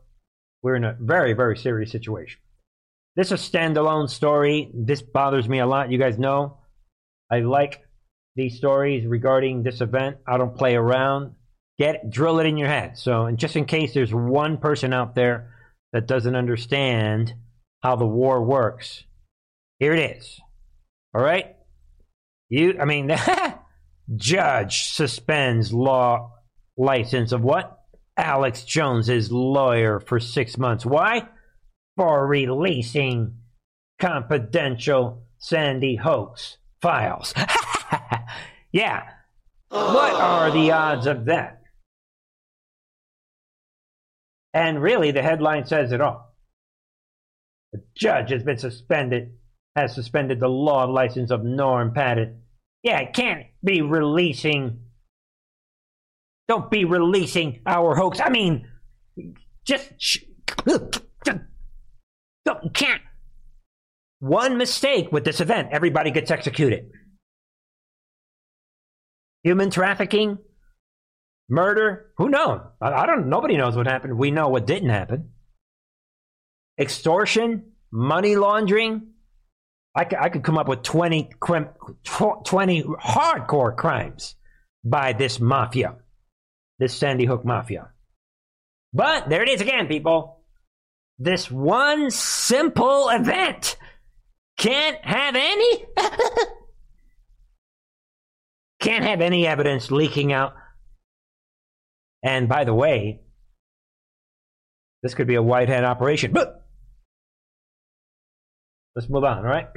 we're 0.63 0.77
in 0.77 0.85
a 0.85 0.97
very, 1.01 1.33
very 1.33 1.57
serious 1.57 1.91
situation. 1.91 2.41
This 3.17 3.31
is 3.31 3.33
a 3.33 3.51
standalone 3.51 4.09
story. 4.09 4.71
This 4.75 5.03
bothers 5.03 5.49
me 5.49 5.59
a 5.59 5.67
lot. 5.67 5.91
You 5.91 5.99
guys 5.99 6.19
know 6.19 6.59
I 7.33 7.41
like 7.41 7.81
these 8.37 8.59
stories 8.59 9.07
regarding 9.07 9.63
this 9.63 9.81
event. 9.81 10.19
I 10.27 10.37
don't 10.37 10.57
play 10.57 10.77
around. 10.77 11.35
Get 11.79 12.11
drill 12.11 12.41
it 12.41 12.47
in 12.47 12.59
your 12.59 12.69
head. 12.69 12.99
So, 12.99 13.31
just 13.31 13.57
in 13.57 13.65
case 13.65 13.95
there's 13.95 14.13
one 14.13 14.59
person 14.59 14.93
out 14.93 15.15
there 15.15 15.55
that 15.95 16.07
doesn't 16.07 16.37
understand 16.37 17.33
how 17.83 17.97
the 17.97 18.07
war 18.07 18.45
works, 18.45 19.05
here 19.83 19.95
it 19.95 20.17
is. 20.17 20.41
All 21.15 21.23
right? 21.23 21.57
You, 22.49 22.79
I 22.81 22.85
mean, 22.85 23.15
judge 24.17 24.93
suspends 24.93 25.73
law 25.73 26.31
license 26.77 27.33
of 27.33 27.43
what? 27.43 27.79
Alex 28.17 28.65
Jones's 28.65 29.33
lawyer 29.33 30.01
for 30.01 30.21
six 30.21 30.59
months. 30.59 30.85
Why? 30.87 31.29
for 31.97 32.27
releasing 32.27 33.37
confidential 34.01 35.25
Sandy 35.39 35.97
hoax 35.97 36.59
files. 36.81 37.35
yeah. 38.73 39.03
What 39.69 40.15
are 40.15 40.51
the 40.51 40.73
odds 40.73 41.07
of 41.07 41.27
that? 41.27 41.61
And 44.55 44.83
really, 44.83 45.13
the 45.13 45.23
headline 45.23 45.67
says 45.67 45.93
it 45.93 46.01
all. 46.01 46.35
The 47.73 47.83
judge 47.97 48.31
has 48.31 48.43
been 48.43 48.59
suspended, 48.59 49.33
has 49.77 49.95
suspended 49.95 50.41
the 50.41 50.49
law 50.49 50.85
license 50.85 51.31
of 51.31 51.45
Norm 51.45 51.93
Pattis. 51.95 52.35
Yeah, 52.83 52.99
it 53.01 53.15
can't 53.15 53.47
be 53.65 53.81
releasing. 53.83 54.81
Don't 56.49 56.71
be 56.71 56.85
releasing 56.85 57.63
our 57.67 57.95
hoax. 57.95 58.21
I 58.21 58.29
mean, 58.29 58.69
Just 59.65 59.93
don't 62.45 62.75
can't. 62.75 63.03
One 64.19 64.57
mistake 64.57 65.11
with 65.13 65.25
this 65.25 65.41
event, 65.41 65.69
everybody 65.73 66.11
gets 66.11 66.31
executed. 66.31 66.91
Human 69.43 69.71
trafficking, 69.71 70.39
murder, 71.49 72.13
who 72.17 72.29
knows? 72.29 72.61
I, 72.81 72.93
I 72.93 73.07
don't. 73.07 73.29
Nobody 73.29 73.57
knows 73.57 73.77
what 73.77 73.87
happened. 73.87 74.17
We 74.17 74.31
know 74.31 74.49
what 74.49 74.67
didn't 74.67 74.91
happen. 74.91 75.31
Extortion, 76.79 77.73
money 77.91 78.37
laundering. 78.37 79.12
I 79.95 80.05
could, 80.05 80.19
I 80.19 80.29
could 80.31 80.43
come 80.43 80.59
up 80.59 80.69
with 80.69 80.83
20, 80.83 81.31
20 81.41 82.83
hardcore 82.83 83.77
crimes 83.77 84.37
by 84.85 85.13
this 85.13 85.39
mafia, 85.39 85.97
this 86.79 86.95
Sandy 86.95 87.27
Hook 87.27 87.45
mafia. 87.45 87.91
But 88.95 89.29
there 89.29 89.43
it 89.43 89.49
is 89.49 89.61
again, 89.61 89.89
people. 89.89 90.41
This 91.19 91.51
one 91.51 92.11
simple 92.11 93.09
event 93.11 93.77
can't 94.59 94.99
have 95.05 95.37
any 95.37 95.85
can't 98.81 99.05
have 99.05 99.21
any 99.21 99.47
evidence 99.47 99.91
leaking 99.91 100.33
out. 100.33 100.55
And 102.23 102.49
by 102.49 102.65
the 102.65 102.75
way, 102.75 103.21
this 105.03 105.15
could 105.15 105.27
be 105.27 105.35
a 105.35 105.43
white 105.43 105.69
hat 105.69 105.85
operation. 105.85 106.33
But 106.33 106.62
let's 108.95 109.09
move 109.09 109.25
on, 109.25 109.39
all 109.39 109.45
right? 109.45 109.69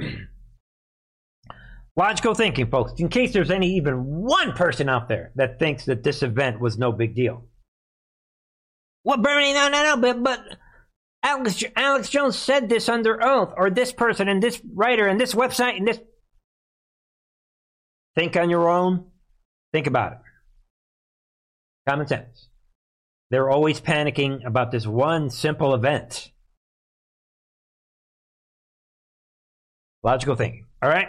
Logical 1.96 2.34
thinking, 2.34 2.70
folks. 2.70 2.92
In 3.00 3.08
case 3.08 3.32
there's 3.32 3.50
any 3.50 3.76
even 3.76 4.04
one 4.04 4.52
person 4.52 4.88
out 4.88 5.08
there 5.08 5.32
that 5.36 5.58
thinks 5.58 5.86
that 5.86 6.02
this 6.02 6.22
event 6.22 6.60
was 6.60 6.76
no 6.76 6.92
big 6.92 7.14
deal. 7.14 7.46
Well, 9.02 9.16
Bernie, 9.16 9.54
no, 9.54 9.68
no, 9.68 9.82
no, 9.82 9.96
but, 9.96 10.22
but 10.22 10.40
Alex, 11.22 11.64
Alex 11.74 12.10
Jones 12.10 12.36
said 12.36 12.68
this 12.68 12.88
under 12.88 13.24
oath, 13.24 13.54
or 13.56 13.70
this 13.70 13.92
person 13.92 14.28
and 14.28 14.42
this 14.42 14.60
writer 14.74 15.06
and 15.06 15.18
this 15.18 15.34
website 15.34 15.76
and 15.76 15.88
this. 15.88 15.98
Think 18.14 18.36
on 18.36 18.50
your 18.50 18.68
own. 18.68 19.06
Think 19.72 19.86
about 19.86 20.12
it. 20.12 20.18
Common 21.88 22.06
sense. 22.06 22.48
They're 23.30 23.50
always 23.50 23.80
panicking 23.80 24.46
about 24.46 24.70
this 24.70 24.86
one 24.86 25.30
simple 25.30 25.74
event. 25.74 26.30
Logical 30.06 30.36
thinking. 30.36 30.66
All 30.80 30.88
right. 30.88 31.08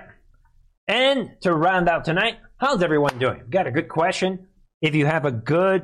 And 0.88 1.30
to 1.42 1.54
round 1.54 1.88
out 1.88 2.04
tonight, 2.04 2.38
how's 2.58 2.82
everyone 2.82 3.20
doing? 3.20 3.44
Got 3.48 3.68
a 3.68 3.72
good 3.72 3.90
question? 3.90 4.48
If 4.82 4.96
you 4.96 5.06
have 5.06 5.24
a 5.24 5.32
good, 5.32 5.84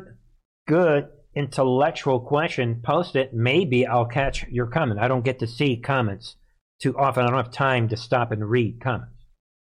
good 0.67 1.09
intellectual 1.35 2.21
question, 2.21 2.81
post 2.83 3.15
it. 3.15 3.31
Maybe 3.31 3.85
I'll 3.85 4.07
catch 4.07 4.47
your 4.47 4.65
comment. 4.65 4.99
I 4.99 5.07
don't 5.07 5.23
get 5.23 5.37
to 5.39 5.47
see 5.47 5.77
comments 5.77 6.37
too 6.81 6.97
often. 6.97 7.23
I 7.23 7.27
don't 7.27 7.37
have 7.37 7.53
time 7.53 7.89
to 7.89 7.97
stop 7.97 8.31
and 8.31 8.49
read 8.49 8.81
comments. 8.81 9.13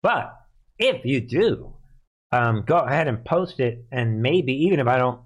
But 0.02 0.38
if 0.78 1.06
you 1.06 1.22
do, 1.22 1.72
um, 2.32 2.64
go 2.66 2.76
ahead 2.76 3.08
and 3.08 3.24
post 3.24 3.58
it. 3.58 3.86
And 3.90 4.20
maybe 4.20 4.52
even 4.66 4.80
if 4.80 4.86
I 4.86 4.98
don't 4.98 5.22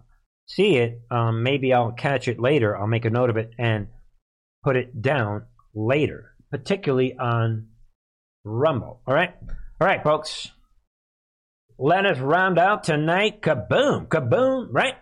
see 0.47 0.77
it, 0.77 1.01
um, 1.11 1.43
maybe 1.43 1.73
I'll 1.73 1.91
catch 1.91 2.29
it 2.29 2.39
later. 2.39 2.77
I'll 2.77 2.87
make 2.87 3.07
a 3.07 3.11
note 3.11 3.31
of 3.31 3.39
it 3.39 3.51
and 3.59 3.89
put 4.63 4.77
it 4.77 5.03
down 5.03 5.47
later, 5.75 6.37
particularly 6.53 7.19
on 7.19 7.71
Rumble. 8.45 9.01
All 9.07 9.15
right? 9.15 9.35
All 9.81 9.87
right, 9.87 10.03
folks. 10.03 10.51
Let 11.79 12.07
us 12.07 12.19
round 12.19 12.59
out 12.59 12.85
tonight. 12.85 13.43
Kaboom, 13.43 14.07
kaboom, 14.07 14.69
right? 14.71 14.95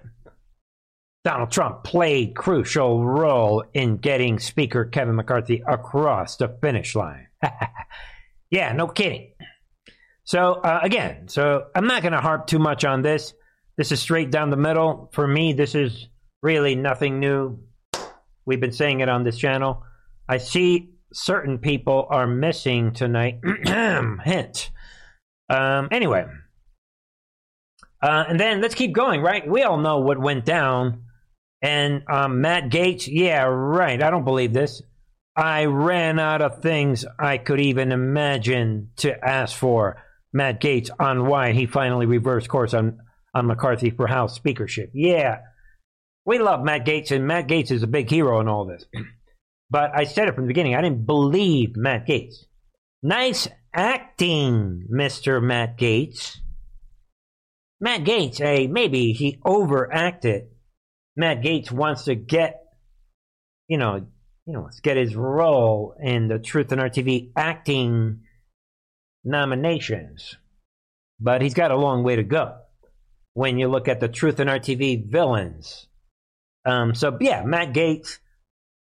Donald 1.25 1.51
Trump 1.51 1.85
played 1.85 2.35
crucial 2.35 3.05
role 3.05 3.65
in 3.75 3.99
getting 3.99 4.39
Speaker 4.39 4.85
Kevin 4.87 5.15
McCarthy 5.15 5.63
across 5.67 6.37
the 6.37 6.49
finish 6.61 6.97
line. 6.97 7.29
yeah, 8.51 8.73
no 8.73 8.89
kidding. 8.89 9.33
So 10.25 10.55
uh, 10.55 10.81
again, 10.83 11.29
so 11.29 11.67
I'm 11.75 11.87
not 11.87 12.03
going 12.03 12.13
to 12.13 12.21
harp 12.21 12.47
too 12.47 12.59
much 12.59 12.85
on 12.85 13.03
this. 13.03 13.35
This 13.77 13.93
is 13.93 14.01
straight 14.01 14.31
down 14.31 14.51
the 14.51 14.57
middle. 14.57 15.11
For 15.13 15.27
me, 15.27 15.53
this 15.53 15.75
is 15.75 16.09
really 16.43 16.75
nothing 16.75 17.21
new. 17.21 17.61
We've 18.45 18.61
been 18.61 18.73
saying 18.73 19.01
it 19.01 19.09
on 19.09 19.23
this 19.23 19.39
channel. 19.39 19.85
I 20.29 20.39
see 20.39 20.95
certain 21.13 21.59
people 21.59 22.07
are 22.11 22.27
missing 22.27 22.93
tonight. 22.93 23.41
Hint. 24.25 24.71
Um, 25.49 25.89
anyway. 25.91 26.27
Uh, 28.03 28.25
and 28.29 28.41
then 28.41 28.61
let's 28.61 28.75
keep 28.75 28.93
going, 28.93 29.23
right? 29.23 29.47
We 29.49 29.63
all 29.63 29.79
know 29.79 29.99
what 29.99 30.19
went 30.19 30.45
down 30.45 31.03
and 31.63 32.03
um, 32.11 32.41
Matt 32.41 32.71
Gaetz, 32.71 33.07
yeah, 33.07 33.45
right. 33.45 34.03
I 34.03 34.11
don't 34.11 34.25
believe 34.25 34.53
this. 34.53 34.83
I 35.37 35.67
ran 35.67 36.19
out 36.19 36.43
of 36.43 36.61
things 36.61 37.07
I 37.19 37.39
could 37.39 37.61
even 37.61 37.93
imagine 37.93 38.91
to 38.97 39.25
ask 39.25 39.57
for 39.57 40.03
Matt 40.33 40.61
Gaetz 40.61 40.91
on 40.99 41.27
why 41.27 41.53
he 41.53 41.67
finally 41.67 42.05
reversed 42.05 42.49
course 42.49 42.75
on, 42.75 42.99
on 43.33 43.47
McCarthy 43.47 43.91
for 43.91 44.09
House 44.09 44.35
speakership. 44.35 44.91
Yeah, 44.93 45.39
we 46.27 46.39
love 46.39 46.65
Matt 46.65 46.85
Gaetz, 46.85 47.13
and 47.13 47.27
Matt 47.27 47.47
Gaetz 47.47 47.71
is 47.71 47.85
a 47.85 47.87
big 47.87 48.11
hero 48.11 48.41
in 48.41 48.49
all 48.49 48.67
this. 48.67 48.85
But 49.73 49.97
I 49.97 50.05
said 50.05 50.29
it 50.29 50.35
from 50.35 50.45
the 50.45 50.49
beginning, 50.49 50.75
I 50.75 50.83
didn't 50.83 51.07
believe 51.07 51.77
Matt 51.77 52.07
Gaetz. 52.07 52.45
Nice 53.03 53.49
acting, 53.73 54.87
Mr. 54.93 55.43
Matt 55.43 55.79
Gaetz. 55.79 56.37
Matt 57.81 58.05
Gaetz, 58.05 58.37
hey, 58.37 58.67
maybe 58.67 59.15
he 59.15 59.39
overacted 59.43 60.49
Matt 61.17 61.41
Gaetz 61.41 61.71
wants 61.71 62.05
to 62.05 62.15
get, 62.15 62.61
you 63.67 63.79
know, 63.79 64.07
you 64.47 64.53
know, 64.53 64.63
let's 64.63 64.81
get 64.81 64.99
his 64.99 65.17
role 65.17 65.95
in 65.99 66.29
the 66.29 66.39
Truth 66.39 66.71
and 66.73 66.81
Art 66.81 66.93
TV 66.93 67.31
acting 67.35 68.21
nominations. 69.25 70.37
But 71.19 71.41
he's 71.41 71.55
got 71.55 71.71
a 71.71 71.77
long 71.77 72.03
way 72.03 72.17
to 72.17 72.25
go 72.25 72.57
when 73.33 73.59
you 73.59 73.69
look 73.69 73.89
at 73.89 74.01
the 74.01 74.09
Truth 74.09 74.39
and 74.39 74.51
Art 74.51 74.65
TV 74.65 75.03
villains. 75.11 75.87
Um, 76.67 76.95
so 76.95 77.17
yeah, 77.21 77.43
Matt 77.43 77.73
Gaetz. 77.73 78.19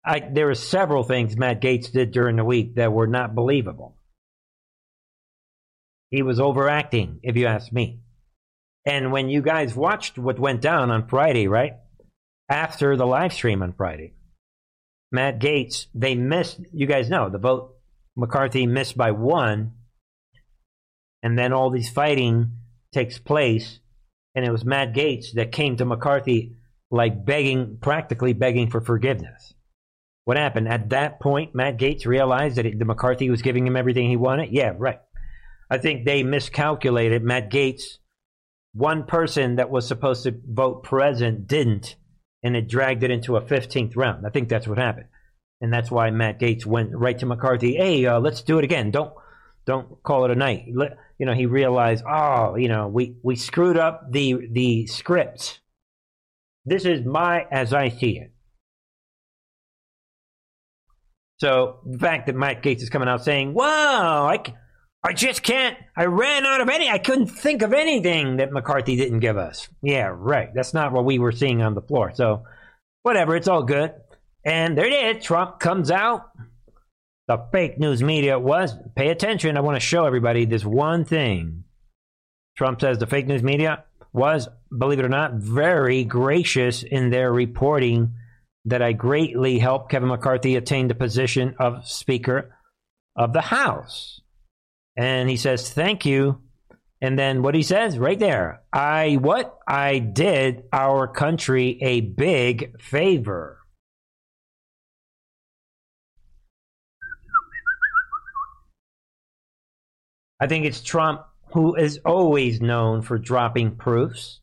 I, 0.07 0.21
there 0.21 0.47
were 0.47 0.55
several 0.55 1.03
things 1.03 1.37
Matt 1.37 1.63
Gaetz 1.63 1.91
did 1.91 2.11
during 2.11 2.37
the 2.37 2.45
week 2.45 2.75
that 2.75 2.93
were 2.93 3.07
not 3.07 3.35
believable. 3.35 3.97
He 6.11 6.23
was 6.23 6.41
overacting, 6.41 7.21
if 7.23 7.37
you 7.37 7.47
ask 7.47 7.73
me. 7.73 8.01
And 8.85 9.13
when 9.13 9.31
you 9.31 9.41
guys 9.41 9.75
watched 9.75 10.19
what 10.19 10.39
went 10.39 10.61
down 10.61 10.91
on 10.91 11.09
Friday, 11.09 11.49
right? 11.49 11.75
after 12.49 12.97
the 12.97 13.07
live 13.07 13.33
stream 13.33 13.63
on 13.63 13.73
Friday. 13.73 14.13
Matt 15.11 15.41
Gaetz, 15.41 15.87
they 15.95 16.15
missed, 16.15 16.61
you 16.73 16.87
guys 16.87 17.09
know, 17.09 17.29
the 17.29 17.39
vote 17.39 17.77
McCarthy 18.17 18.67
missed 18.67 18.97
by 18.97 19.11
one, 19.13 19.73
and 21.23 21.39
then 21.39 21.53
all 21.53 21.71
these 21.71 21.91
fighting 21.91 22.53
takes 22.93 23.19
place, 23.19 23.81
and 24.35 24.45
it 24.45 24.51
was 24.51 24.65
Matt 24.65 24.93
Gaetz 24.93 25.33
that 25.35 25.53
came 25.53 25.77
to 25.77 25.85
McCarthy 25.85 26.57
like 26.91 27.25
begging, 27.25 27.79
practically 27.81 28.33
begging 28.33 28.71
for 28.71 28.81
forgiveness. 28.81 29.55
What 30.25 30.37
happened? 30.37 30.69
At 30.69 30.91
that 30.91 31.21
point, 31.21 31.55
Matt 31.55 31.79
Gaetz 31.79 32.07
realized 32.07 32.57
that 32.57 32.79
the 32.79 32.85
McCarthy 32.85 33.31
was 33.31 33.43
giving 33.43 33.67
him 33.67 33.77
everything 33.77 34.09
he 34.09 34.17
wanted? 34.17 34.51
Yeah, 34.53 34.73
right. 34.77 35.01
I 35.71 35.79
think 35.79 36.05
they 36.05 36.23
miscalculated. 36.23 37.23
Matt 37.23 37.51
Gaetz. 37.51 37.99
one 38.73 39.05
person 39.05 39.57
that 39.57 39.71
was 39.71 39.87
supposed 39.87 40.25
to 40.25 40.35
vote 40.47 40.83
present, 40.83 41.47
didn't 41.47 41.97
and 42.45 42.55
it 42.55 42.69
dragged 42.69 43.03
it 43.03 43.11
into 43.11 43.37
a 43.37 43.41
15th 43.41 43.97
round. 43.97 44.25
I 44.27 44.31
think 44.31 44.49
that's 44.49 44.69
what 44.69 44.79
happened. 44.79 45.07
And 45.61 45.73
that's 45.73 45.91
why 45.91 46.11
Matt 46.11 46.39
Gaetz 46.39 46.67
went 46.67 46.95
right 46.95 47.19
to 47.19 47.27
McCarthy. 47.27 47.75
Hey, 47.75 48.05
uh, 48.05 48.21
let's 48.21 48.43
do 48.43 48.59
it 48.59 48.65
again. 48.65 48.91
Don't 48.91 49.15
don't 49.65 50.03
call 50.03 50.27
it 50.27 50.31
a 50.31 50.35
night. 50.35 50.67
Let, 50.75 50.99
you 51.19 51.25
know, 51.25 51.33
he 51.33 51.47
realized, 51.47 52.05
oh, 52.07 52.57
you 52.57 52.69
know, 52.69 52.87
we, 52.87 53.17
we 53.23 53.35
screwed 53.35 53.79
up 53.79 54.13
the 54.13 54.47
the 54.53 54.87
script. 54.87 55.61
This 56.67 56.85
is 56.85 57.07
my 57.07 57.47
as 57.51 57.73
I 57.73 57.89
see 57.89 58.19
it. 58.19 58.34
So 61.39 61.81
the 61.85 61.99
fact 61.99 62.27
that 62.27 62.37
Mike 62.37 62.63
Gaetz 62.63 62.83
is 62.83 62.91
coming 62.91 63.09
out 63.09 63.25
saying, 63.25 63.55
"Wow, 63.55 64.27
I, 64.27 64.43
I 65.03 65.13
just 65.13 65.43
can't. 65.43 65.77
I 65.97 66.07
ran 66.07 66.47
out 66.47 66.61
of 66.61 66.69
any. 66.69 66.89
I 66.89 66.99
couldn't 66.99 67.27
think 67.27 67.63
of 67.63 67.73
anything 67.73 68.37
that 68.37 68.53
McCarthy 68.53 68.97
didn't 68.97 69.21
give 69.21 69.37
us. 69.37 69.69
Yeah, 69.83 70.13
right. 70.17 70.49
That's 70.55 70.73
not 70.73 70.93
what 70.93 71.05
we 71.05 71.19
were 71.19 71.33
seeing 71.33 71.61
on 71.61 71.75
the 71.75 71.83
floor. 71.83 72.13
So, 72.15 72.45
whatever. 73.03 73.37
It's 73.37 73.49
all 73.49 73.65
good. 73.65 73.93
And 74.45 74.77
there 74.79 74.87
it 74.87 75.17
is. 75.17 75.25
Trump 75.25 75.59
comes 75.59 75.91
out. 75.91 76.31
The 77.29 77.39
fake 77.53 77.79
news 77.79 78.03
media 78.03 78.39
was. 78.39 78.75
Pay 78.97 79.09
attention. 79.09 79.57
I 79.57 79.61
want 79.61 79.77
to 79.77 79.87
show 79.87 80.07
everybody 80.07 80.45
this 80.45 80.65
one 80.65 81.05
thing. 81.05 81.65
Trump 82.57 82.81
says 82.81 82.99
the 82.99 83.07
fake 83.07 83.27
news 83.27 83.43
media 83.43 83.85
was, 84.13 84.49
believe 84.77 85.01
it 85.01 85.05
or 85.05 85.09
not, 85.11 85.35
very 85.35 86.05
gracious 86.05 86.83
in 86.83 87.11
their 87.11 87.33
reporting 87.33 88.15
that 88.67 88.83
I 88.83 88.93
greatly 88.93 89.59
helped 89.59 89.91
Kevin 89.91 90.09
McCarthy 90.09 90.57
attain 90.57 90.89
the 90.89 90.95
position 90.95 91.55
of 91.59 91.87
Speaker 91.87 92.57
of 93.17 93.33
the 93.33 93.41
House. 93.41 94.21
And 94.97 95.29
he 95.29 95.37
says, 95.37 95.71
Thank 95.71 96.07
you. 96.07 96.41
And 97.01 97.19
then 97.19 97.43
what 97.43 97.55
he 97.55 97.63
says 97.63 97.99
right 97.99 98.19
there 98.19 98.63
I 98.73 99.19
what? 99.21 99.59
I 99.69 99.99
did 99.99 100.65
our 100.73 101.07
country 101.07 101.79
a 101.83 102.01
big 102.01 102.81
favor. 102.81 103.59
I 110.41 110.47
think 110.47 110.65
it's 110.65 110.83
Trump 110.83 111.23
who 111.53 111.75
is 111.75 112.01
always 112.05 112.61
known 112.61 113.03
for 113.03 113.19
dropping 113.19 113.77
proofs. 113.77 114.41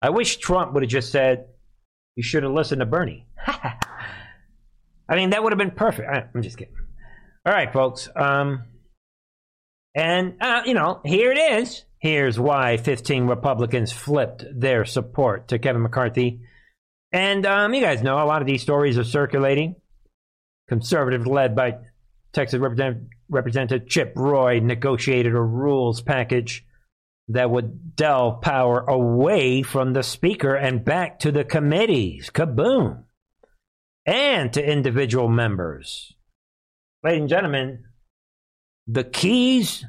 I 0.00 0.10
wish 0.10 0.38
Trump 0.38 0.72
would 0.72 0.82
have 0.82 0.90
just 0.90 1.12
said, 1.12 1.46
you 2.16 2.22
should 2.22 2.42
have 2.42 2.52
listened 2.52 2.80
to 2.80 2.86
Bernie. 2.86 3.26
I 3.46 5.14
mean, 5.14 5.30
that 5.30 5.42
would 5.42 5.52
have 5.52 5.58
been 5.58 5.70
perfect. 5.70 6.08
I'm 6.34 6.42
just 6.42 6.58
kidding. 6.58 6.74
All 7.44 7.52
right, 7.52 7.72
folks. 7.72 8.08
Um, 8.16 8.64
and, 9.94 10.34
uh, 10.40 10.62
you 10.66 10.74
know, 10.74 11.00
here 11.04 11.30
it 11.30 11.38
is. 11.38 11.84
Here's 11.98 12.38
why 12.40 12.76
15 12.76 13.26
Republicans 13.26 13.92
flipped 13.92 14.44
their 14.52 14.84
support 14.84 15.48
to 15.48 15.58
Kevin 15.58 15.82
McCarthy. 15.82 16.40
And 17.12 17.46
um, 17.46 17.72
you 17.72 17.80
guys 17.80 18.02
know 18.02 18.16
a 18.16 18.26
lot 18.26 18.42
of 18.42 18.48
these 18.48 18.62
stories 18.62 18.98
are 18.98 19.04
circulating. 19.04 19.76
Conservative 20.68 21.26
led 21.26 21.54
by 21.54 21.76
Texas 22.32 22.58
Representative, 22.58 23.08
Representative 23.28 23.88
Chip 23.88 24.12
Roy 24.16 24.58
negotiated 24.60 25.34
a 25.34 25.40
rules 25.40 26.02
package 26.02 26.65
that 27.28 27.50
would 27.50 27.96
delve 27.96 28.40
power 28.40 28.80
away 28.80 29.62
from 29.62 29.92
the 29.92 30.02
Speaker 30.02 30.54
and 30.54 30.84
back 30.84 31.18
to 31.20 31.32
the 31.32 31.44
committees. 31.44 32.30
Kaboom! 32.30 33.04
And 34.04 34.52
to 34.52 34.64
individual 34.64 35.28
members. 35.28 36.14
Ladies 37.02 37.20
and 37.20 37.28
gentlemen, 37.28 37.84
the 38.86 39.02
keys 39.02 39.84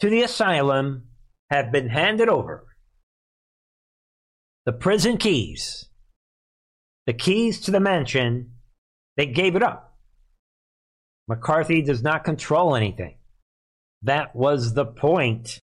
to 0.00 0.08
the 0.08 0.22
asylum 0.22 1.08
have 1.50 1.72
been 1.72 1.88
handed 1.88 2.28
over. 2.28 2.64
The 4.66 4.72
prison 4.72 5.16
keys, 5.16 5.86
the 7.06 7.12
keys 7.12 7.60
to 7.62 7.70
the 7.70 7.80
mansion, 7.80 8.52
they 9.16 9.26
gave 9.26 9.56
it 9.56 9.62
up. 9.62 9.96
McCarthy 11.26 11.82
does 11.82 12.02
not 12.02 12.22
control 12.22 12.76
anything. 12.76 13.16
That 14.02 14.36
was 14.36 14.74
the 14.74 14.86
point 14.86 15.60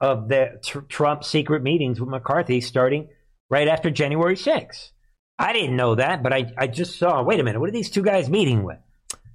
of 0.00 0.28
the 0.28 0.60
tr- 0.64 0.80
Trump 0.80 1.24
secret 1.24 1.62
meetings 1.62 2.00
with 2.00 2.08
McCarthy 2.08 2.60
starting 2.60 3.08
right 3.50 3.68
after 3.68 3.90
January 3.90 4.36
6th. 4.36 4.90
I 5.38 5.52
didn't 5.52 5.76
know 5.76 5.94
that, 5.94 6.22
but 6.22 6.32
I, 6.32 6.52
I 6.56 6.66
just 6.66 6.98
saw 6.98 7.22
wait 7.22 7.40
a 7.40 7.44
minute, 7.44 7.60
what 7.60 7.68
are 7.68 7.72
these 7.72 7.90
two 7.90 8.02
guys 8.02 8.28
meeting 8.28 8.64
with? 8.64 8.78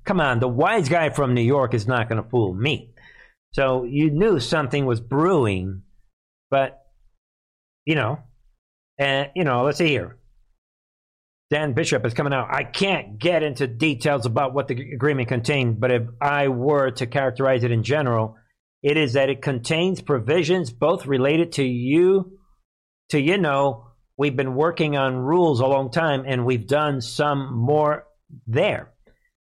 Come 0.06 0.20
on, 0.20 0.40
the 0.40 0.48
wise 0.48 0.90
guy 0.90 1.10
from 1.10 1.34
New 1.34 1.42
York 1.42 1.74
is 1.74 1.88
not 1.88 2.10
going 2.10 2.22
to 2.22 2.30
fool 2.30 2.54
me. 2.54 2.94
So 3.54 3.84
you 3.84 4.12
knew 4.12 4.40
something 4.40 4.86
was 4.86 5.00
brewing, 5.00 5.84
but, 6.50 6.82
you 7.86 7.96
know, 7.96 8.20
and, 8.98 9.30
you 9.36 9.44
know, 9.44 9.64
let's 9.64 9.78
see 9.78 9.88
here. 9.88 10.18
Dan 11.50 11.74
Bishop 11.74 12.06
is 12.06 12.16
coming 12.16 12.34
out. 12.34 12.48
I 12.52 12.64
can't 12.64 13.20
get 13.20 13.44
into 13.44 13.68
details 13.68 14.26
about 14.26 14.54
what 14.54 14.68
the 14.68 14.94
agreement 14.94 15.28
contained, 15.28 15.80
but 15.80 15.92
if 15.92 16.04
I 16.20 16.48
were 16.48 16.92
to 16.92 17.06
characterize 17.06 17.64
it 17.64 17.72
in 17.72 17.84
general, 17.84 18.38
it 18.84 18.98
is 18.98 19.14
that 19.14 19.30
it 19.30 19.42
contains 19.42 20.02
provisions 20.02 20.72
both 20.72 21.06
related 21.06 21.54
to 21.54 21.64
you, 21.64 22.38
to 23.10 23.20
you 23.20 23.38
know, 23.38 23.88
we've 24.18 24.36
been 24.36 24.56
working 24.56 24.98
on 24.98 25.16
rules 25.16 25.62
a 25.62 25.66
long 25.66 25.90
time 25.90 26.26
and 26.28 26.46
we've 26.46 26.68
done 26.68 27.00
some 27.00 27.56
more 27.56 28.04
there. 28.46 28.92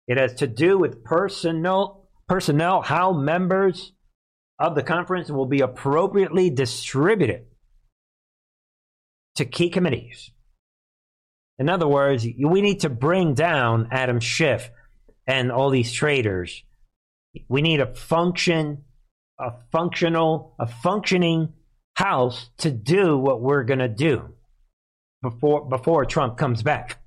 It 0.08 0.18
has 0.18 0.34
to 0.34 0.48
do 0.48 0.76
with 0.76 1.04
personnel, 1.04 2.08
personnel, 2.28 2.82
how 2.82 3.12
members 3.12 3.92
of 4.58 4.74
the 4.74 4.82
conference 4.82 5.30
will 5.30 5.46
be 5.46 5.60
appropriately 5.60 6.50
distributed 6.50 7.46
to 9.36 9.44
key 9.44 9.70
committees. 9.70 10.32
In 11.60 11.68
other 11.68 11.86
words, 11.86 12.24
we 12.24 12.62
need 12.62 12.80
to 12.80 12.88
bring 12.88 13.34
down 13.34 13.88
Adam 13.92 14.18
Schiff 14.18 14.70
and 15.26 15.52
all 15.52 15.70
these 15.70 15.92
traitors. 15.92 16.64
We 17.48 17.62
need 17.62 17.80
a 17.80 17.94
function 17.94 18.84
a 19.40 19.54
functional, 19.72 20.54
a 20.58 20.66
functioning 20.66 21.52
house 21.94 22.50
to 22.58 22.70
do 22.70 23.16
what 23.18 23.40
we're 23.40 23.64
going 23.64 23.78
to 23.78 23.88
do 23.88 24.34
before 25.22 25.68
before 25.68 26.04
Trump 26.04 26.36
comes 26.36 26.62
back. 26.62 26.98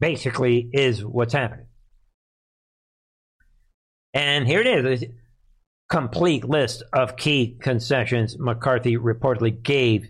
Basically, 0.00 0.70
is 0.72 1.04
what's 1.04 1.32
happening. 1.32 1.66
And 4.14 4.46
here 4.46 4.60
it 4.60 4.66
is, 4.66 5.02
a 5.02 5.08
complete 5.90 6.44
list 6.44 6.82
of 6.92 7.16
key 7.16 7.56
concessions 7.60 8.38
McCarthy 8.38 8.96
reportedly 8.96 9.62
gave 9.62 10.08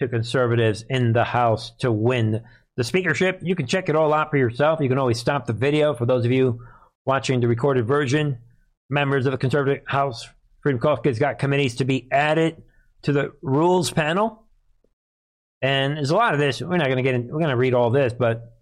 to 0.00 0.08
conservatives 0.08 0.84
in 0.88 1.12
the 1.12 1.24
House 1.24 1.72
to 1.78 1.90
win 1.90 2.42
the 2.76 2.84
speakership. 2.84 3.40
You 3.42 3.54
can 3.54 3.66
check 3.66 3.88
it 3.88 3.96
all 3.96 4.12
out 4.12 4.30
for 4.30 4.36
yourself. 4.36 4.80
You 4.80 4.88
can 4.88 4.98
always 4.98 5.18
stop 5.18 5.46
the 5.46 5.52
video 5.52 5.94
for 5.94 6.06
those 6.06 6.24
of 6.24 6.32
you 6.32 6.60
watching 7.04 7.40
the 7.40 7.48
recorded 7.48 7.86
version. 7.86 8.38
Members 8.90 9.26
of 9.26 9.32
the 9.32 9.38
conservative 9.38 9.82
House 9.86 10.28
Freedom 10.62 10.80
Caucus 10.80 11.18
got 11.18 11.38
committees 11.38 11.76
to 11.76 11.84
be 11.84 12.08
added 12.10 12.62
to 13.02 13.12
the 13.12 13.32
rules 13.42 13.90
panel. 13.90 14.46
And 15.60 15.96
there's 15.96 16.10
a 16.10 16.16
lot 16.16 16.34
of 16.34 16.40
this. 16.40 16.60
We're 16.60 16.76
not 16.76 16.86
going 16.86 16.96
to 16.96 17.02
get 17.02 17.14
in, 17.14 17.26
we're 17.26 17.38
going 17.38 17.50
to 17.50 17.56
read 17.56 17.74
all 17.74 17.90
this, 17.90 18.12
but 18.12 18.52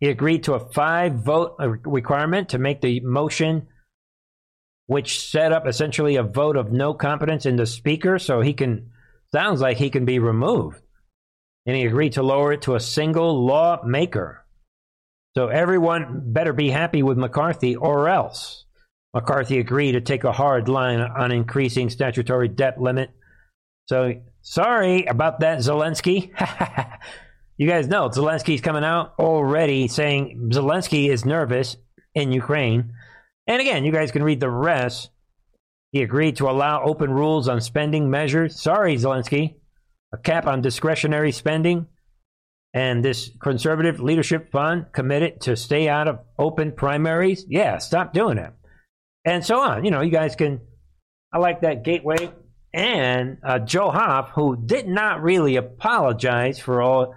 he 0.00 0.08
agreed 0.08 0.44
to 0.44 0.54
a 0.54 0.60
five 0.60 1.14
vote 1.14 1.56
requirement 1.84 2.50
to 2.50 2.58
make 2.58 2.80
the 2.80 3.00
motion, 3.00 3.68
which 4.86 5.28
set 5.28 5.52
up 5.52 5.66
essentially 5.66 6.16
a 6.16 6.22
vote 6.22 6.56
of 6.56 6.72
no 6.72 6.94
confidence 6.94 7.46
in 7.46 7.56
the 7.56 7.66
speaker. 7.66 8.18
So 8.18 8.40
he 8.40 8.54
can, 8.54 8.90
sounds 9.32 9.60
like 9.60 9.76
he 9.76 9.90
can 9.90 10.04
be 10.04 10.20
removed. 10.20 10.80
And 11.66 11.76
he 11.76 11.84
agreed 11.84 12.14
to 12.14 12.22
lower 12.22 12.52
it 12.52 12.62
to 12.62 12.76
a 12.76 12.80
single 12.80 13.44
lawmaker. 13.44 14.44
So 15.36 15.48
everyone 15.48 16.32
better 16.32 16.52
be 16.52 16.70
happy 16.70 17.02
with 17.02 17.18
McCarthy 17.18 17.76
or 17.76 18.08
else. 18.08 18.64
McCarthy 19.14 19.58
agreed 19.58 19.92
to 19.92 20.00
take 20.00 20.24
a 20.24 20.32
hard 20.32 20.68
line 20.68 21.00
on 21.00 21.32
increasing 21.32 21.88
statutory 21.88 22.48
debt 22.48 22.80
limit. 22.80 23.10
So 23.86 24.20
sorry 24.42 25.06
about 25.06 25.40
that, 25.40 25.60
Zelensky. 25.60 26.30
you 27.56 27.66
guys 27.66 27.88
know 27.88 28.08
Zelensky's 28.10 28.60
coming 28.60 28.84
out 28.84 29.14
already 29.18 29.88
saying 29.88 30.50
Zelensky 30.52 31.08
is 31.08 31.24
nervous 31.24 31.76
in 32.14 32.32
Ukraine. 32.32 32.92
And 33.46 33.62
again, 33.62 33.84
you 33.84 33.92
guys 33.92 34.12
can 34.12 34.22
read 34.22 34.40
the 34.40 34.50
rest. 34.50 35.08
He 35.92 36.02
agreed 36.02 36.36
to 36.36 36.50
allow 36.50 36.84
open 36.84 37.10
rules 37.10 37.48
on 37.48 37.62
spending 37.62 38.10
measures. 38.10 38.60
Sorry, 38.60 38.96
Zelensky. 38.96 39.54
A 40.12 40.18
cap 40.18 40.46
on 40.46 40.60
discretionary 40.60 41.32
spending. 41.32 41.86
And 42.74 43.02
this 43.02 43.30
conservative 43.42 44.00
leadership 44.00 44.52
fund 44.52 44.86
committed 44.92 45.40
to 45.42 45.56
stay 45.56 45.88
out 45.88 46.08
of 46.08 46.18
open 46.38 46.72
primaries. 46.72 47.46
Yeah, 47.48 47.78
stop 47.78 48.12
doing 48.12 48.36
that 48.36 48.57
and 49.28 49.44
so 49.44 49.60
on. 49.60 49.84
You 49.84 49.90
know, 49.90 50.00
you 50.00 50.10
guys 50.10 50.36
can. 50.36 50.60
I 51.32 51.38
like 51.38 51.60
that 51.60 51.84
gateway 51.84 52.30
and 52.72 53.38
uh, 53.42 53.58
Joe 53.58 53.90
Hoft, 53.90 54.30
who 54.30 54.56
did 54.56 54.86
not 54.86 55.22
really 55.22 55.56
apologize 55.56 56.58
for 56.58 56.82
all. 56.82 57.14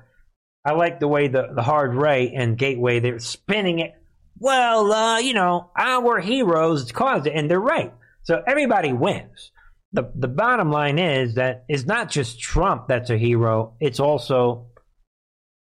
I 0.65 0.73
like 0.73 0.99
the 0.99 1.07
way 1.07 1.27
the, 1.27 1.49
the 1.55 1.61
hard 1.61 1.95
right 1.95 2.31
and 2.33 2.57
gateway 2.57 2.99
they're 2.99 3.19
spinning 3.19 3.79
it. 3.79 3.93
Well, 4.37 4.91
uh, 4.91 5.19
you 5.19 5.33
know, 5.33 5.71
our 5.77 6.19
heroes 6.19 6.91
caused 6.91 7.27
it, 7.27 7.33
and 7.35 7.49
they're 7.49 7.59
right. 7.59 7.93
So 8.23 8.41
everybody 8.45 8.93
wins. 8.93 9.51
The 9.93 10.11
the 10.15 10.27
bottom 10.27 10.71
line 10.71 10.99
is 10.99 11.35
that 11.35 11.65
it's 11.67 11.85
not 11.85 12.09
just 12.09 12.39
Trump 12.39 12.87
that's 12.87 13.09
a 13.09 13.17
hero. 13.17 13.75
It's 13.79 13.99
also 13.99 14.67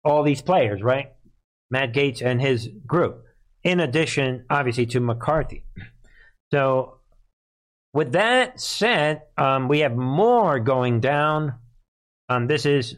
all 0.04 0.24
these 0.24 0.42
players, 0.42 0.82
right? 0.82 1.14
Matt 1.72 1.94
Gaetz 1.94 2.22
and 2.22 2.42
his 2.42 2.70
group. 2.86 3.24
In 3.64 3.80
addition, 3.80 4.46
obviously, 4.50 4.86
to 4.88 5.00
McCarthy. 5.00 5.66
So, 6.52 7.00
with 7.94 8.14
that 8.14 8.60
said, 8.60 9.24
um, 9.38 9.68
we 9.68 9.80
have 9.80 9.96
more 9.96 10.60
going 10.60 11.00
down. 11.00 11.56
Um, 12.30 12.48
this 12.48 12.66
is 12.66 12.96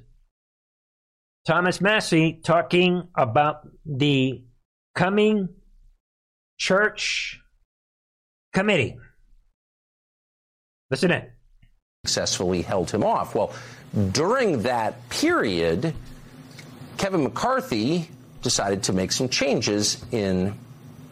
Thomas 1.45 1.81
Massie 1.81 2.39
talking 2.43 3.07
about 3.15 3.67
the 3.85 4.43
coming 4.95 5.49
church 6.59 7.39
committee. 8.53 8.97
Listen 10.91 11.11
in. 11.11 11.28
Successfully 12.05 12.61
held 12.61 12.91
him 12.91 13.03
off. 13.03 13.36
Well, 13.36 13.53
during 14.11 14.63
that 14.63 15.09
period, 15.09 15.93
Kevin 16.97 17.24
McCarthy 17.24 18.09
decided 18.41 18.84
to 18.84 18.93
make 18.93 19.11
some 19.11 19.30
changes 19.30 20.03
in 20.11 20.57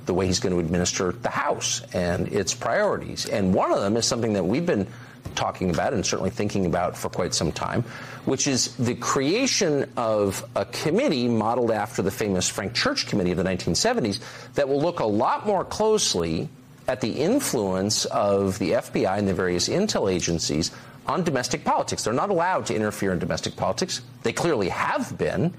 the 0.08 0.14
way 0.14 0.26
he's 0.26 0.39
going 0.39 0.53
to 0.53 0.60
administer 0.60 1.12
the 1.12 1.30
House 1.30 1.82
and 1.93 2.28
its 2.30 2.53
priorities. 2.53 3.26
And 3.28 3.53
one 3.53 3.72
of 3.72 3.80
them 3.80 3.95
is 3.97 4.05
something 4.05 4.34
that 4.34 4.43
we've 4.43 4.66
been 4.66 4.88
talking 5.36 5.70
about 5.70 5.93
and 5.93 6.05
certainly 6.05 6.30
thinking 6.30 6.66
about 6.66 6.97
for 6.97 7.10
quite 7.10 7.34
some 7.34 7.51
time, 7.51 7.84
which 8.26 8.47
is 8.47 8.76
the 8.78 8.95
creation 8.95 9.89
of 9.95 10.43
a 10.55 10.66
committee 10.66 11.28
modeled 11.28 11.72
after 11.72 12.01
the 12.01 12.12
famous 12.12 12.49
Frank 12.49 12.74
Church 12.74 13.08
Committee 13.08 13.32
of 13.32 13.38
the 13.38 13.43
1970s 13.43 14.20
that 14.55 14.68
will 14.68 14.82
look 14.82 14.99
a 14.99 15.05
lot 15.05 15.45
more 15.45 15.64
closely 15.64 16.49
at 16.88 17.01
the 17.01 17.12
influence 17.12 18.05
of 18.05 18.58
the 18.60 18.72
FBI 18.72 19.18
and 19.18 19.28
the 19.28 19.34
various 19.34 19.68
intel 19.70 20.12
agencies 20.12 20.72
on 21.05 21.24
domestic 21.24 21.64
politics. 21.64 22.03
They're 22.03 22.14
not 22.14 22.30
allowed 22.30 22.66
to 22.68 22.76
interfere 22.76 23.14
in 23.14 23.20
domestic 23.20 23.55
politics. 23.55 24.01
They 24.24 24.34
clearly 24.34 24.70
have 24.70 25.18
been, 25.18 25.53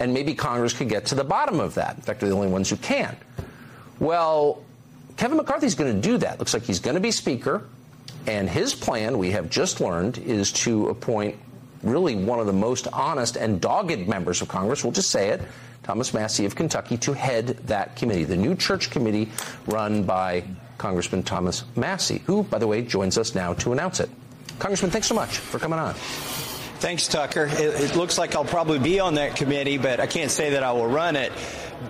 and 0.00 0.12
maybe 0.12 0.34
Congress 0.34 0.72
could 0.72 0.88
get 0.88 1.06
to 1.06 1.14
the 1.14 1.24
bottom 1.24 1.60
of 1.60 1.74
that. 1.74 1.96
In 1.96 2.02
fact, 2.02 2.20
they're 2.20 2.28
the 2.28 2.34
only 2.34 2.48
ones 2.48 2.70
who 2.70 2.76
can. 2.76 3.16
Well, 4.02 4.64
Kevin 5.16 5.36
McCarthy's 5.36 5.76
going 5.76 5.94
to 5.94 6.00
do 6.00 6.18
that. 6.18 6.40
Looks 6.40 6.52
like 6.52 6.64
he's 6.64 6.80
going 6.80 6.96
to 6.96 7.00
be 7.00 7.12
Speaker. 7.12 7.62
And 8.26 8.50
his 8.50 8.74
plan, 8.74 9.16
we 9.16 9.30
have 9.30 9.48
just 9.48 9.80
learned, 9.80 10.18
is 10.18 10.50
to 10.52 10.88
appoint 10.88 11.36
really 11.84 12.16
one 12.16 12.40
of 12.40 12.46
the 12.46 12.52
most 12.52 12.88
honest 12.88 13.36
and 13.36 13.60
dogged 13.60 14.08
members 14.08 14.42
of 14.42 14.48
Congress, 14.48 14.82
we'll 14.82 14.92
just 14.92 15.10
say 15.10 15.28
it, 15.28 15.40
Thomas 15.84 16.12
Massie 16.12 16.46
of 16.46 16.56
Kentucky, 16.56 16.96
to 16.98 17.12
head 17.12 17.46
that 17.68 17.94
committee, 17.94 18.24
the 18.24 18.36
new 18.36 18.56
church 18.56 18.90
committee 18.90 19.30
run 19.66 20.02
by 20.02 20.42
Congressman 20.78 21.22
Thomas 21.22 21.62
Massie, 21.76 22.22
who, 22.26 22.42
by 22.42 22.58
the 22.58 22.66
way, 22.66 22.82
joins 22.82 23.18
us 23.18 23.36
now 23.36 23.54
to 23.54 23.72
announce 23.72 24.00
it. 24.00 24.10
Congressman, 24.58 24.90
thanks 24.90 25.06
so 25.06 25.14
much 25.14 25.38
for 25.38 25.60
coming 25.60 25.78
on. 25.78 25.94
Thanks, 25.94 27.06
Tucker. 27.06 27.46
It, 27.46 27.60
it, 27.60 27.96
looks 27.96 28.18
like 28.18 28.34
I'll 28.34 28.44
probably 28.44 28.80
be 28.80 28.98
on 28.98 29.14
that 29.14 29.36
committee, 29.36 29.78
but 29.78 30.00
I 30.00 30.08
can't 30.08 30.30
say 30.32 30.50
that 30.50 30.64
I 30.64 30.72
will 30.72 30.88
run 30.88 31.14
it. 31.14 31.32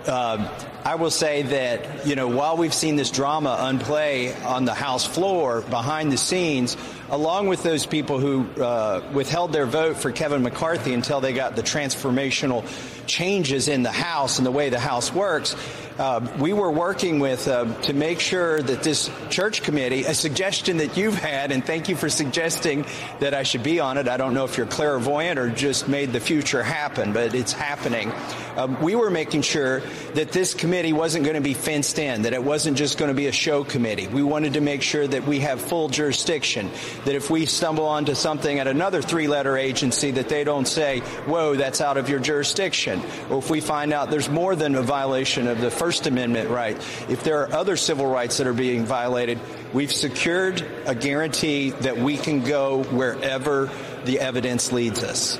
Uh, 0.05 0.49
I 0.83 0.95
will 0.95 1.11
say 1.11 1.43
that, 1.43 2.05
you 2.05 2.15
know, 2.15 2.27
while 2.27 2.57
we've 2.57 2.73
seen 2.73 2.95
this 2.95 3.09
drama 3.09 3.57
unplay 3.61 4.33
on 4.45 4.65
the 4.65 4.73
House 4.73 5.05
floor 5.05 5.61
behind 5.61 6.11
the 6.11 6.17
scenes, 6.17 6.75
along 7.09 7.47
with 7.47 7.63
those 7.63 7.85
people 7.85 8.19
who 8.19 8.45
uh, 8.61 9.01
withheld 9.13 9.53
their 9.53 9.65
vote 9.65 9.97
for 9.97 10.11
Kevin 10.11 10.43
McCarthy 10.43 10.93
until 10.93 11.21
they 11.21 11.31
got 11.31 11.55
the 11.55 11.63
transformational 11.63 12.65
changes 13.07 13.67
in 13.67 13.83
the 13.83 13.91
House 13.91 14.39
and 14.39 14.45
the 14.45 14.51
way 14.51 14.69
the 14.69 14.79
House 14.79 15.13
works, 15.13 15.55
uh, 15.97 16.27
we 16.39 16.53
were 16.53 16.71
working 16.71 17.19
with 17.19 17.47
uh, 17.47 17.65
to 17.81 17.93
make 17.93 18.19
sure 18.19 18.61
that 18.61 18.83
this 18.83 19.09
church 19.29 19.61
committee, 19.61 20.03
a 20.03 20.13
suggestion 20.13 20.77
that 20.77 20.97
you've 20.97 21.15
had, 21.15 21.51
and 21.51 21.63
thank 21.65 21.89
you 21.89 21.95
for 21.95 22.09
suggesting 22.09 22.85
that 23.19 23.33
I 23.33 23.43
should 23.43 23.63
be 23.63 23.79
on 23.79 23.97
it. 23.97 24.07
I 24.07 24.17
don't 24.17 24.33
know 24.33 24.45
if 24.45 24.57
you're 24.57 24.65
clairvoyant 24.65 25.37
or 25.37 25.49
just 25.49 25.87
made 25.87 26.11
the 26.11 26.19
future 26.19 26.63
happen, 26.63 27.13
but 27.13 27.35
it's 27.35 27.53
happening. 27.53 28.11
Um, 28.55 28.81
we 28.81 28.95
were 28.95 29.09
making 29.09 29.41
sure 29.41 29.81
that 30.13 30.31
this 30.31 30.53
committee 30.53 30.93
wasn't 30.93 31.25
going 31.25 31.35
to 31.35 31.41
be 31.41 31.53
fenced 31.53 31.99
in, 31.99 32.23
that 32.23 32.33
it 32.33 32.43
wasn't 32.43 32.77
just 32.77 32.97
going 32.97 33.09
to 33.09 33.15
be 33.15 33.27
a 33.27 33.31
show 33.31 33.63
committee. 33.63 34.07
We 34.07 34.23
wanted 34.23 34.53
to 34.53 34.61
make 34.61 34.81
sure 34.81 35.07
that 35.07 35.25
we 35.27 35.39
have 35.39 35.61
full 35.61 35.89
jurisdiction, 35.89 36.71
that 37.05 37.15
if 37.15 37.29
we 37.29 37.45
stumble 37.45 37.85
onto 37.85 38.15
something 38.15 38.59
at 38.59 38.67
another 38.67 39.01
three 39.01 39.27
letter 39.27 39.57
agency, 39.57 40.11
that 40.11 40.29
they 40.29 40.43
don't 40.43 40.67
say, 40.67 40.99
whoa, 41.25 41.55
that's 41.55 41.81
out 41.81 41.97
of 41.97 42.09
your 42.09 42.19
jurisdiction. 42.19 43.01
Or 43.29 43.39
if 43.39 43.49
we 43.49 43.61
find 43.61 43.93
out 43.93 44.11
there's 44.11 44.29
more 44.29 44.55
than 44.55 44.75
a 44.75 44.81
violation 44.81 45.47
of 45.47 45.61
the 45.61 45.71
First 45.83 46.07
Amendment 46.07 46.49
right, 46.49 46.77
if 47.09 47.25
there 47.25 47.41
are 47.41 47.51
other 47.51 47.75
civil 47.75 48.05
rights 48.05 48.37
that 48.37 48.47
are 48.47 48.53
being 48.53 48.85
violated, 48.85 49.37
we've 49.73 49.91
secured 49.91 50.65
a 50.85 50.95
guarantee 50.95 51.71
that 51.71 51.97
we 51.97 52.15
can 52.15 52.41
go 52.41 52.83
wherever 52.83 53.69
the 54.05 54.21
evidence 54.21 54.71
leads 54.71 55.03
us. 55.03 55.37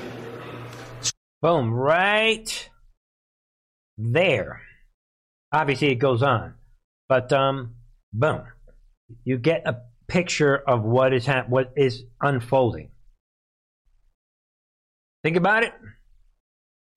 Boom, 1.40 1.72
right 1.72 2.68
there. 3.96 4.60
Obviously, 5.50 5.88
it 5.92 5.94
goes 5.94 6.22
on, 6.22 6.52
but 7.08 7.32
um, 7.32 7.76
boom, 8.12 8.42
you 9.24 9.38
get 9.38 9.62
a 9.66 9.78
picture 10.08 10.54
of 10.54 10.82
what 10.82 11.14
is 11.14 11.24
ha- 11.24 11.46
what 11.48 11.72
is 11.74 12.04
unfolding. 12.20 12.90
Think 15.22 15.36
about 15.36 15.62
it. 15.62 15.72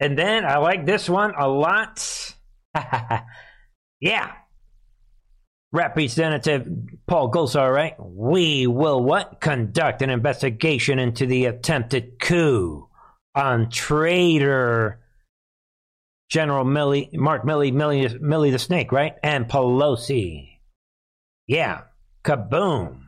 And 0.01 0.17
then 0.19 0.43
I 0.43 0.57
like 0.57 0.85
this 0.85 1.09
one 1.09 1.33
a 1.33 1.47
lot. 1.47 2.33
yeah. 4.01 4.31
Representative 5.71 6.67
Paul 7.07 7.31
Gosar, 7.31 7.73
right? 7.73 7.95
We 7.99 8.67
will 8.67 9.03
what? 9.03 9.41
Conduct 9.41 10.01
an 10.01 10.09
investigation 10.09 10.99
into 10.99 11.25
the 11.25 11.45
attempted 11.45 12.19
coup 12.19 12.87
on 13.35 13.69
traitor 13.69 14.99
General 16.29 16.65
Milley, 16.65 17.13
Mark 17.13 17.43
Milley, 17.43 17.71
Milley, 17.71 18.19
Milley 18.19 18.51
the 18.51 18.59
Snake, 18.59 18.91
right? 18.91 19.15
And 19.23 19.47
Pelosi. 19.47 20.59
Yeah. 21.47 21.83
Kaboom. 22.25 23.03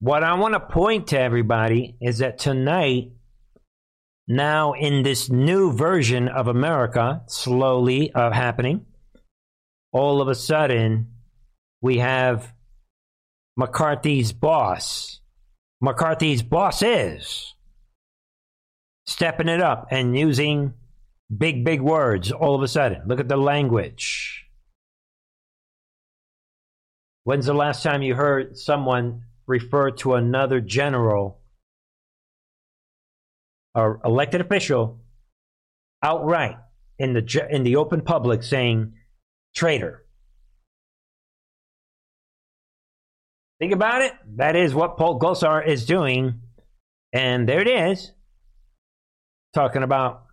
What 0.00 0.24
I 0.24 0.34
want 0.34 0.54
to 0.54 0.60
point 0.60 1.08
to 1.08 1.20
everybody 1.20 1.96
is 2.00 2.18
that 2.18 2.38
tonight 2.38 3.12
now 4.28 4.72
in 4.72 5.02
this 5.02 5.28
new 5.28 5.72
version 5.72 6.28
of 6.28 6.48
America, 6.48 7.22
slowly 7.26 8.12
uh, 8.12 8.30
happening, 8.30 8.86
all 9.92 10.20
of 10.20 10.28
a 10.28 10.34
sudden 10.34 11.08
we 11.80 11.98
have 11.98 12.52
McCarthy's 13.56 14.32
boss, 14.32 15.20
McCarthy's 15.80 16.42
bosses, 16.42 17.54
stepping 19.06 19.48
it 19.48 19.60
up 19.60 19.88
and 19.90 20.16
using 20.16 20.72
big, 21.36 21.64
big 21.64 21.80
words 21.80 22.30
all 22.30 22.54
of 22.54 22.62
a 22.62 22.68
sudden. 22.68 23.02
Look 23.06 23.20
at 23.20 23.28
the 23.28 23.36
language. 23.36 24.46
When's 27.24 27.46
the 27.46 27.54
last 27.54 27.82
time 27.82 28.02
you 28.02 28.14
heard 28.14 28.56
someone 28.56 29.24
refer 29.46 29.90
to 29.90 30.14
another 30.14 30.60
general 30.60 31.41
or 33.74 34.00
elected 34.04 34.40
official 34.40 35.00
outright 36.02 36.56
in 36.98 37.12
the 37.12 37.46
in 37.50 37.62
the 37.62 37.76
open 37.76 38.00
public 38.00 38.42
saying 38.42 38.94
traitor. 39.54 40.04
Think 43.60 43.72
about 43.72 44.02
it. 44.02 44.12
That 44.36 44.56
is 44.56 44.74
what 44.74 44.96
Paul 44.96 45.20
Gosar 45.20 45.64
is 45.64 45.86
doing. 45.86 46.40
And 47.12 47.48
there 47.48 47.60
it 47.60 47.68
is. 47.68 48.10
Talking 49.54 49.82
about 49.82 50.24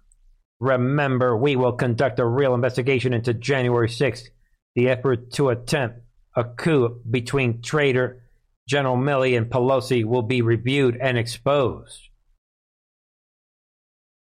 remember, 0.60 1.38
we 1.38 1.56
will 1.56 1.74
conduct 1.74 2.20
a 2.20 2.26
real 2.26 2.56
investigation 2.56 3.14
into 3.14 3.34
January 3.34 3.88
6th, 3.88 4.30
the 4.76 4.90
effort 4.90 5.32
to 5.34 5.50
attempt 5.50 6.00
a 6.36 6.44
coup 6.44 7.02
between 7.10 7.62
traitor 7.62 8.24
General 8.68 8.98
Milley 8.98 9.36
and 9.36 9.48
Pelosi 9.50 10.06
will 10.06 10.22
be 10.22 10.44
reviewed 10.44 10.96
and 11.02 11.18
exposed. 11.18 12.09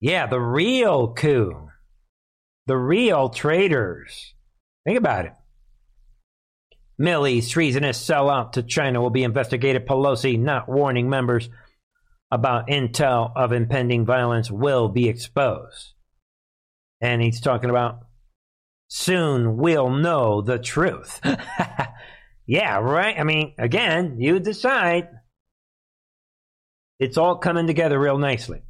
Yeah, 0.05 0.27
the 0.27 0.39
real 0.39 1.15
coup. 1.15 1.69
The 2.67 2.77
real 2.77 3.29
traitors. 3.29 4.35
Think 4.85 4.99
about 4.99 5.25
it. 5.25 5.31
Milley's 6.99 7.49
treasonous 7.49 8.07
sellout 8.07 8.51
to 8.51 8.61
China 8.61 9.01
will 9.01 9.09
be 9.09 9.23
investigated. 9.23 9.87
Pelosi 9.87 10.37
not 10.37 10.69
warning 10.69 11.09
members 11.09 11.49
about 12.29 12.67
intel 12.67 13.31
of 13.35 13.51
impending 13.51 14.05
violence 14.05 14.51
will 14.51 14.89
be 14.89 15.09
exposed. 15.09 15.93
And 17.01 17.19
he's 17.19 17.41
talking 17.41 17.71
about 17.71 18.01
soon 18.87 19.57
we'll 19.57 19.89
know 19.89 20.43
the 20.43 20.59
truth. 20.59 21.19
yeah, 22.45 22.77
right? 22.77 23.19
I 23.19 23.23
mean, 23.23 23.55
again, 23.57 24.17
you 24.19 24.39
decide. 24.39 25.07
It's 26.99 27.17
all 27.17 27.37
coming 27.37 27.65
together 27.65 27.99
real 27.99 28.19
nicely. 28.19 28.61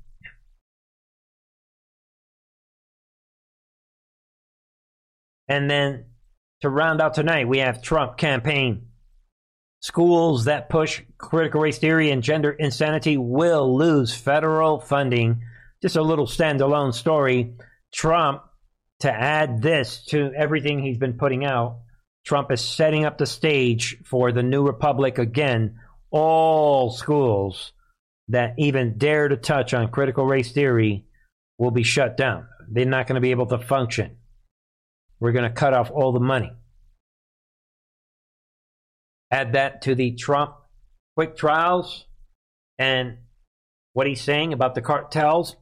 And 5.48 5.70
then 5.70 6.06
to 6.62 6.70
round 6.70 7.02
out 7.02 7.14
tonight, 7.14 7.48
we 7.48 7.60
have 7.60 7.82
Trump 7.82 8.18
campaign. 8.18 8.88
Schools 9.82 10.46
that 10.46 10.70
push 10.70 11.02
critical 11.18 11.62
race 11.62 11.78
theory 11.78 12.10
and 12.10 12.24
gender 12.24 12.52
insanity 12.52 13.18
will 13.18 13.78
lose 13.78 14.16
federal 14.16 14.80
funding. 14.80 15.42
Just 15.82 15.96
a 15.96 16.02
little 16.02 16.26
standalone 16.26 16.94
story. 16.94 17.54
Trump, 17.94 18.42
to 19.02 19.12
add 19.12 19.62
this 19.62 20.04
to 20.06 20.32
everything 20.36 20.80
he's 20.80 20.98
been 20.98 21.18
putting 21.18 21.46
out, 21.46 21.82
Trump 22.26 22.52
is 22.52 22.62
setting 22.62 23.06
up 23.06 23.20
the 23.20 23.28
stage 23.28 23.98
for 24.06 24.32
the 24.32 24.42
new 24.42 24.66
republic 24.66 25.20
again. 25.20 25.80
All 26.10 26.90
schools 26.90 27.74
that 28.30 28.56
even 28.58 28.98
dare 28.98 29.28
to 29.28 29.38
touch 29.38 29.74
on 29.74 29.92
critical 29.92 30.26
race 30.26 30.52
theory 30.52 31.06
will 31.60 31.72
be 31.72 31.84
shut 31.84 32.18
down. 32.18 32.48
They're 32.68 32.86
not 32.86 33.06
going 33.06 33.16
to 33.16 33.22
be 33.22 33.32
able 33.32 33.46
to 33.48 33.60
function. 33.60 34.18
We're 35.26 35.32
going 35.32 35.50
to 35.50 35.60
cut 35.60 35.74
off 35.74 35.90
all 35.90 36.12
the 36.12 36.20
money. 36.20 36.52
Add 39.32 39.54
that 39.54 39.82
to 39.82 39.96
the 39.96 40.12
Trump 40.12 40.54
quick 41.18 41.36
trials 41.36 42.06
and 42.78 43.18
what 43.94 44.06
he's 44.06 44.22
saying 44.22 44.54
about 44.54 44.76
the 44.76 44.84
cartels. 44.84 45.56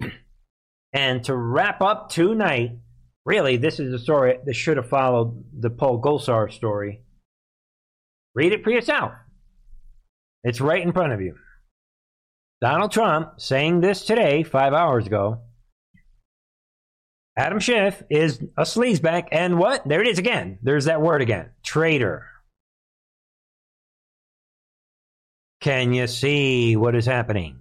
and 0.92 1.22
to 1.22 1.36
wrap 1.36 1.80
up 1.80 2.10
tonight, 2.10 2.80
really, 3.24 3.56
this 3.56 3.78
is 3.78 3.94
a 3.94 4.00
story 4.00 4.40
that 4.44 4.54
should 4.54 4.78
have 4.78 4.88
followed 4.88 5.44
the 5.56 5.70
Paul 5.70 6.02
Gosar 6.02 6.52
story. 6.52 7.02
Read 8.34 8.52
it 8.52 8.64
for 8.64 8.70
yourself. 8.70 9.12
It's 10.42 10.60
right 10.60 10.82
in 10.82 10.92
front 10.92 11.12
of 11.12 11.20
you. 11.20 11.36
Donald 12.60 12.90
Trump 12.90 13.34
saying 13.40 13.80
this 13.80 14.04
today, 14.04 14.42
five 14.42 14.72
hours 14.72 15.06
ago, 15.06 15.38
Adam 17.36 17.58
Schiff 17.58 18.02
is 18.10 18.40
a 18.56 18.62
sleazebag, 18.62 19.28
and 19.32 19.58
what? 19.58 19.86
There 19.86 20.00
it 20.00 20.06
is 20.06 20.18
again. 20.18 20.58
There's 20.62 20.84
that 20.84 21.00
word 21.00 21.20
again. 21.20 21.50
Traitor. 21.64 22.26
Can 25.60 25.92
you 25.92 26.06
see 26.06 26.76
what 26.76 26.94
is 26.94 27.06
happening? 27.06 27.60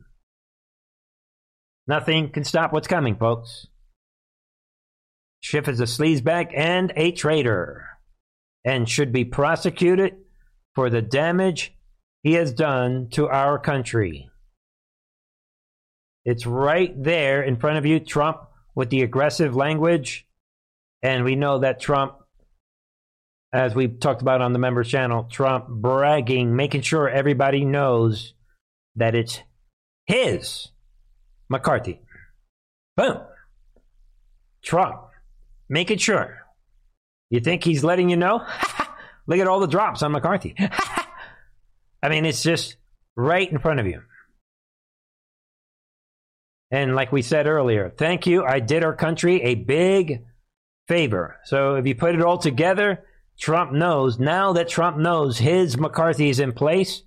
Nothing 1.88 2.30
can 2.30 2.44
stop 2.44 2.72
what's 2.72 2.88
coming, 2.88 3.16
folks. 3.16 3.68
Schiff 5.42 5.68
is 5.68 5.80
a 5.80 5.86
sleazebag 5.86 6.52
and 6.56 6.94
a 6.96 7.12
traitor, 7.12 7.88
and 8.64 8.88
should 8.88 9.12
be 9.12 9.26
prosecuted 9.26 10.18
for 10.76 10.90
the 10.90 11.02
damage 11.02 11.76
he 12.22 12.34
has 12.34 12.54
done 12.54 13.10
to 13.12 13.28
our 13.28 13.58
country. 13.58 14.30
It's 16.26 16.46
right 16.46 16.94
there 17.02 17.42
in 17.42 17.58
front 17.58 17.78
of 17.78 17.86
you, 17.86 18.00
Trump, 18.00 18.38
with 18.76 18.90
the 18.90 19.02
aggressive 19.02 19.56
language. 19.56 20.28
And 21.02 21.24
we 21.24 21.36
know 21.36 21.60
that 21.60 21.80
Trump, 21.80 22.16
as 23.52 23.76
we 23.76 23.88
talked 23.88 24.22
about 24.22 24.42
on 24.42 24.54
the 24.54 24.60
members 24.60 24.90
channel, 24.90 25.28
Trump 25.32 25.68
bragging, 25.68 26.56
making 26.56 26.82
sure 26.82 27.10
everybody 27.10 27.66
knows 27.66 28.34
that 28.96 29.16
it's 29.16 29.40
his 30.06 30.70
McCarthy. 31.50 32.02
Boom. 32.96 33.20
Trump 34.64 35.02
making 35.70 35.98
sure. 35.98 36.40
You 37.30 37.40
think 37.40 37.64
he's 37.64 37.84
letting 37.84 38.10
you 38.10 38.16
know? 38.16 38.46
Look 39.28 39.40
at 39.40 39.48
all 39.48 39.60
the 39.60 39.68
drops 39.68 40.04
on 40.04 40.12
McCarthy. 40.12 40.56
I 42.04 42.10
mean, 42.10 42.26
it's 42.26 42.44
just 42.44 42.78
right 43.16 43.50
in 43.50 43.60
front 43.60 43.80
of 43.80 43.88
you. 43.88 44.02
And 46.74 46.96
like 46.96 47.12
we 47.12 47.22
said 47.22 47.46
earlier, 47.46 47.94
thank 47.96 48.26
you. 48.26 48.44
I 48.44 48.60
did 48.60 48.84
our 48.84 48.96
country 48.96 49.44
a 49.44 49.54
big 49.54 50.24
favor. 50.88 51.40
So 51.44 51.76
if 51.76 51.86
you 51.86 51.94
put 51.94 52.16
it 52.16 52.24
all 52.24 52.40
together, 52.40 53.06
Trump 53.40 53.74
knows, 53.74 54.18
now 54.18 54.54
that 54.54 54.70
Trump 54.70 54.98
knows 54.98 55.38
his 55.38 55.78
McCarthy 55.78 56.30
is 56.30 56.40
in 56.40 56.52
place, 56.52 57.04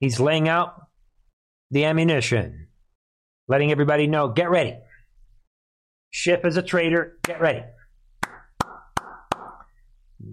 he's 0.00 0.18
laying 0.18 0.48
out 0.48 0.74
the 1.70 1.84
ammunition, 1.84 2.66
letting 3.46 3.70
everybody 3.70 4.08
know 4.08 4.26
get 4.30 4.50
ready. 4.50 4.76
Schiff 6.10 6.44
is 6.44 6.56
a 6.56 6.62
traitor, 6.62 7.18
get 7.22 7.40
ready. 7.40 7.62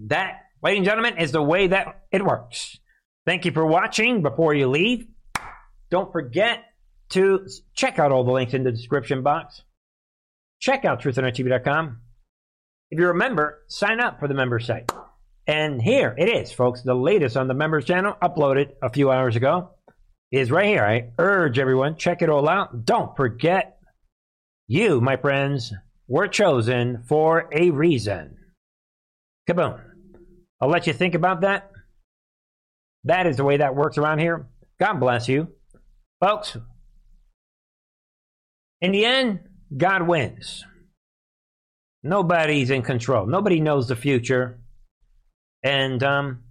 That, 0.08 0.40
ladies 0.60 0.78
and 0.78 0.86
gentlemen, 0.86 1.18
is 1.18 1.30
the 1.30 1.40
way 1.40 1.68
that 1.68 2.02
it 2.10 2.24
works. 2.24 2.80
Thank 3.26 3.44
you 3.44 3.52
for 3.52 3.64
watching. 3.64 4.22
Before 4.22 4.54
you 4.54 4.66
leave, 4.66 5.06
don't 5.88 6.10
forget 6.10 6.64
to 7.10 7.46
check 7.74 7.98
out 7.98 8.12
all 8.12 8.24
the 8.24 8.32
links 8.32 8.54
in 8.54 8.64
the 8.64 8.72
description 8.72 9.22
box. 9.22 9.62
Check 10.60 10.84
out 10.84 11.00
truthandarttv.com. 11.00 12.00
If 12.90 12.98
you're 12.98 13.10
a 13.10 13.16
member, 13.16 13.64
sign 13.68 14.00
up 14.00 14.18
for 14.18 14.28
the 14.28 14.34
member 14.34 14.58
site. 14.58 14.90
And 15.46 15.80
here 15.80 16.14
it 16.18 16.28
is, 16.28 16.52
folks. 16.52 16.82
The 16.82 16.94
latest 16.94 17.36
on 17.36 17.48
the 17.48 17.54
members 17.54 17.84
channel, 17.84 18.16
uploaded 18.22 18.72
a 18.82 18.90
few 18.90 19.10
hours 19.10 19.36
ago, 19.36 19.70
is 20.30 20.50
right 20.50 20.66
here. 20.66 20.84
I 20.84 21.10
urge 21.18 21.58
everyone, 21.58 21.96
check 21.96 22.22
it 22.22 22.28
all 22.28 22.48
out. 22.48 22.84
Don't 22.84 23.16
forget, 23.16 23.78
you, 24.66 25.00
my 25.00 25.16
friends, 25.16 25.72
were 26.06 26.28
chosen 26.28 27.02
for 27.06 27.48
a 27.52 27.70
reason. 27.70 28.36
Kaboom. 29.48 29.80
I'll 30.60 30.68
let 30.68 30.86
you 30.86 30.92
think 30.92 31.14
about 31.14 31.42
that. 31.42 31.70
That 33.04 33.26
is 33.26 33.36
the 33.36 33.44
way 33.44 33.58
that 33.58 33.76
works 33.76 33.96
around 33.96 34.18
here. 34.18 34.48
God 34.78 34.94
bless 34.94 35.28
you. 35.28 35.48
Folks, 36.20 36.56
in 38.80 38.92
the 38.92 39.04
end, 39.04 39.40
God 39.76 40.06
wins. 40.06 40.64
Nobody's 42.02 42.70
in 42.70 42.82
control. 42.82 43.26
Nobody 43.26 43.60
knows 43.60 43.88
the 43.88 43.96
future. 43.96 44.60
And, 45.62 46.02
um, 46.02 46.44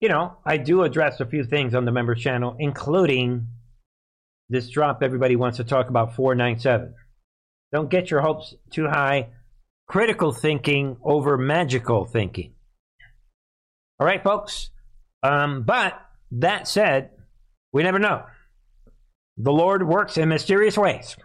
you 0.00 0.08
know, 0.08 0.38
I 0.44 0.56
do 0.56 0.82
address 0.82 1.20
a 1.20 1.26
few 1.26 1.44
things 1.44 1.74
on 1.74 1.84
the 1.84 1.92
members 1.92 2.20
channel, 2.20 2.56
including 2.58 3.48
this 4.48 4.68
drop 4.68 5.02
everybody 5.02 5.36
wants 5.36 5.58
to 5.58 5.64
talk 5.64 5.88
about 5.88 6.14
497. 6.16 6.94
Don't 7.72 7.90
get 7.90 8.10
your 8.10 8.20
hopes 8.20 8.54
too 8.70 8.86
high. 8.86 9.28
Critical 9.86 10.32
thinking 10.32 10.96
over 11.02 11.36
magical 11.36 12.04
thinking. 12.04 12.54
All 13.98 14.06
right, 14.06 14.22
folks? 14.22 14.70
Um, 15.22 15.62
but 15.62 15.94
that 16.32 16.66
said, 16.66 17.10
we 17.72 17.82
never 17.82 17.98
know. 17.98 18.24
The 19.42 19.52
Lord 19.52 19.86
works 19.86 20.18
in 20.18 20.28
mysterious 20.28 20.78
ways. 20.78 21.16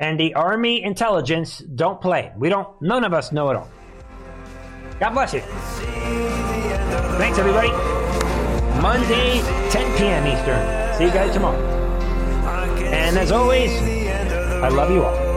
And 0.00 0.18
the 0.18 0.34
Army 0.34 0.82
intelligence 0.82 1.58
don't 1.58 2.00
play. 2.00 2.32
We 2.36 2.48
don't, 2.48 2.68
none 2.82 3.04
of 3.04 3.14
us 3.14 3.30
know 3.30 3.50
it 3.50 3.56
all. 3.56 3.70
God 4.98 5.10
bless 5.10 5.32
you. 5.34 5.40
Thanks, 7.16 7.38
everybody. 7.38 7.68
Monday, 8.82 9.40
10 9.70 9.98
p.m. 9.98 10.26
Eastern. 10.26 10.98
See 10.98 11.04
you 11.04 11.10
guys 11.12 11.32
tomorrow. 11.32 11.58
And 12.82 13.16
as 13.16 13.30
always, 13.30 13.70
I 13.70 14.68
love 14.68 14.90
you 14.90 15.04
all. 15.04 15.27